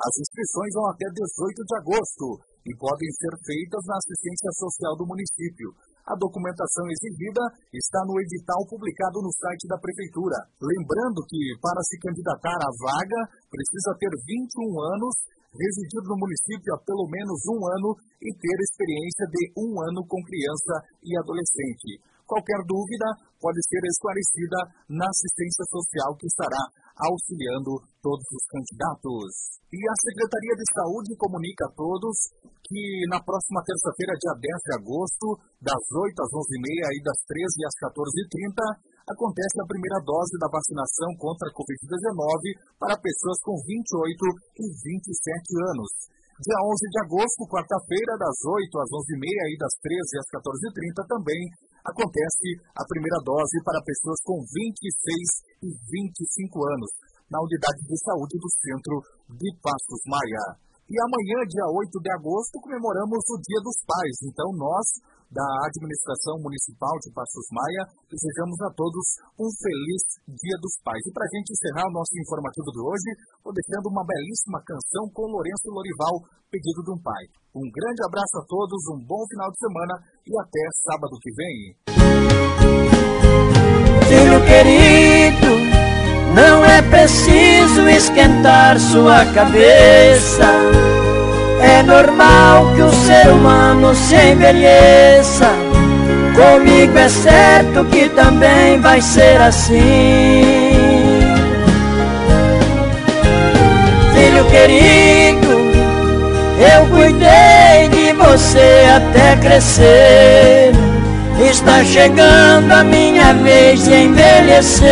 As 0.00 0.14
inscrições 0.16 0.72
vão 0.72 0.88
até 0.88 1.04
18 1.12 1.60
de 1.60 1.74
agosto 1.76 2.26
e 2.64 2.72
podem 2.72 3.10
ser 3.20 3.36
feitas 3.44 3.84
na 3.84 4.00
assistência 4.00 4.52
social 4.56 4.96
do 4.96 5.04
município. 5.04 5.68
A 6.08 6.16
documentação 6.16 6.88
exigida 6.88 7.44
está 7.68 8.00
no 8.08 8.16
edital 8.16 8.64
publicado 8.64 9.20
no 9.20 9.28
site 9.28 9.68
da 9.68 9.76
Prefeitura. 9.76 10.40
Lembrando 10.56 11.20
que, 11.28 11.52
para 11.60 11.84
se 11.84 12.00
candidatar 12.00 12.56
à 12.64 12.70
vaga, 12.80 13.20
precisa 13.52 13.92
ter 14.00 14.08
21 14.08 14.72
anos 14.96 15.36
residir 15.52 16.02
no 16.04 16.16
município 16.16 16.74
há 16.74 16.78
pelo 16.84 17.06
menos 17.08 17.38
um 17.48 17.60
ano 17.64 17.90
e 18.20 18.28
ter 18.34 18.56
experiência 18.60 19.24
de 19.32 19.42
um 19.56 19.70
ano 19.80 20.04
com 20.04 20.20
criança 20.24 20.74
e 21.04 21.16
adolescente. 21.18 22.00
Qualquer 22.28 22.60
dúvida 22.68 23.08
pode 23.40 23.56
ser 23.64 23.82
esclarecida 23.88 24.58
na 24.92 25.08
assistência 25.08 25.64
social 25.72 26.12
que 26.20 26.28
estará 26.28 26.60
auxiliando 26.98 27.80
todos 28.02 28.26
os 28.26 28.44
candidatos. 28.52 29.58
E 29.72 29.78
a 29.80 29.96
Secretaria 30.02 30.54
de 30.58 30.66
Saúde 30.74 31.16
comunica 31.16 31.64
a 31.64 31.74
todos 31.76 32.16
que 32.68 32.84
na 33.08 33.20
próxima 33.22 33.64
terça-feira, 33.64 34.12
dia 34.20 34.36
10 34.36 34.44
de 34.44 34.72
agosto, 34.76 35.26
das 35.56 35.80
8 35.88 36.12
às 36.20 36.32
11h30 36.36 36.84
e 36.92 37.00
das 37.00 37.18
13 37.24 37.64
às 37.64 37.76
14h30, 37.88 38.60
acontece 39.08 39.56
a 39.60 39.68
primeira 39.68 40.00
dose 40.04 40.36
da 40.36 40.48
vacinação 40.52 41.08
contra 41.16 41.48
a 41.48 41.54
Covid-19 41.56 42.56
para 42.76 43.00
pessoas 43.00 43.38
com 43.40 43.56
28 43.56 44.24
e 44.60 44.64
27 44.68 45.72
anos. 45.72 45.90
Dia 46.38 46.54
11 46.54 46.78
de 46.86 46.98
agosto, 47.02 47.50
quarta-feira, 47.50 48.14
das 48.14 48.38
8 48.46 48.70
às 48.78 48.90
11h30 48.94 49.26
e 49.26 49.56
das 49.58 49.74
13 49.82 50.22
às 50.22 50.28
14h30 50.38 50.98
também, 51.10 51.42
acontece 51.82 52.48
a 52.78 52.84
primeira 52.86 53.18
dose 53.26 53.58
para 53.66 53.82
pessoas 53.82 54.22
com 54.22 54.38
26 54.38 55.66
e 55.66 55.68
25 55.74 56.62
anos, 56.78 56.90
na 57.26 57.42
unidade 57.42 57.82
de 57.82 57.96
saúde 58.06 58.38
do 58.38 58.50
Centro 58.54 59.02
de 59.34 59.50
Passos 59.58 60.02
Maia. 60.06 60.68
E 60.88 60.94
amanhã, 60.94 61.44
dia 61.50 61.66
8 61.68 62.00
de 62.00 62.10
agosto, 62.16 62.62
comemoramos 62.64 63.20
o 63.28 63.36
Dia 63.44 63.60
dos 63.60 63.76
Pais. 63.84 64.16
Então, 64.24 64.48
nós 64.56 64.86
da 65.28 65.44
Administração 65.68 66.40
Municipal 66.40 66.96
de 67.04 67.12
Passos 67.12 67.46
Maia, 67.52 67.84
desejamos 68.08 68.56
a 68.64 68.70
todos 68.72 69.04
um 69.36 69.48
feliz 69.60 70.02
Dia 70.24 70.56
dos 70.60 70.74
Pais. 70.80 71.04
E 71.04 71.12
para 71.12 71.24
a 71.24 71.32
gente 71.36 71.52
encerrar 71.52 71.86
o 71.88 71.92
nosso 71.92 72.12
informativo 72.16 72.72
de 72.72 72.80
hoje, 72.80 73.10
vou 73.44 73.52
deixando 73.52 73.92
uma 73.92 74.04
belíssima 74.04 74.60
canção 74.64 75.04
com 75.12 75.28
Lourenço 75.28 75.68
Lorival, 75.68 76.16
pedido 76.48 76.80
de 76.80 76.92
um 76.96 77.00
pai. 77.04 77.24
Um 77.54 77.68
grande 77.68 78.00
abraço 78.08 78.40
a 78.40 78.44
todos, 78.48 78.80
um 78.88 79.00
bom 79.04 79.22
final 79.28 79.48
de 79.52 79.58
semana 79.60 79.94
e 80.24 80.32
até 80.40 80.64
sábado 80.88 81.14
que 81.20 81.32
vem. 81.36 81.56
Filho 84.08 84.40
querido, 84.48 85.52
não 86.32 86.64
é 86.64 86.80
preciso 86.88 87.84
esquentar 87.88 88.80
sua 88.80 89.28
cabeça 89.34 91.07
é 91.60 91.82
normal 91.82 92.72
que 92.74 92.82
o 92.82 92.92
ser 92.92 93.28
humano 93.28 93.94
se 93.94 94.16
envelheça. 94.16 95.50
Comigo 96.34 96.96
é 96.96 97.08
certo 97.08 97.84
que 97.86 98.08
também 98.10 98.80
vai 98.80 99.00
ser 99.00 99.40
assim. 99.40 100.42
Filho 104.14 104.44
querido, 104.44 105.48
eu 106.58 106.86
cuidei 106.86 107.88
de 107.90 108.12
você 108.12 108.86
até 108.96 109.36
crescer. 109.36 110.72
Está 111.40 111.84
chegando 111.84 112.72
a 112.72 112.84
minha 112.84 113.32
vez 113.34 113.84
de 113.84 113.94
envelhecer. 113.94 114.88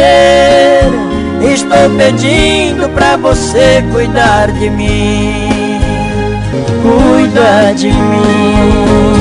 Estou 1.42 1.90
pedindo 1.96 2.88
pra 2.90 3.16
você 3.16 3.84
cuidar 3.92 4.50
de 4.52 4.70
mim 4.70 5.45
cuida 6.86 7.74
de 7.74 7.88
mim. 7.88 9.15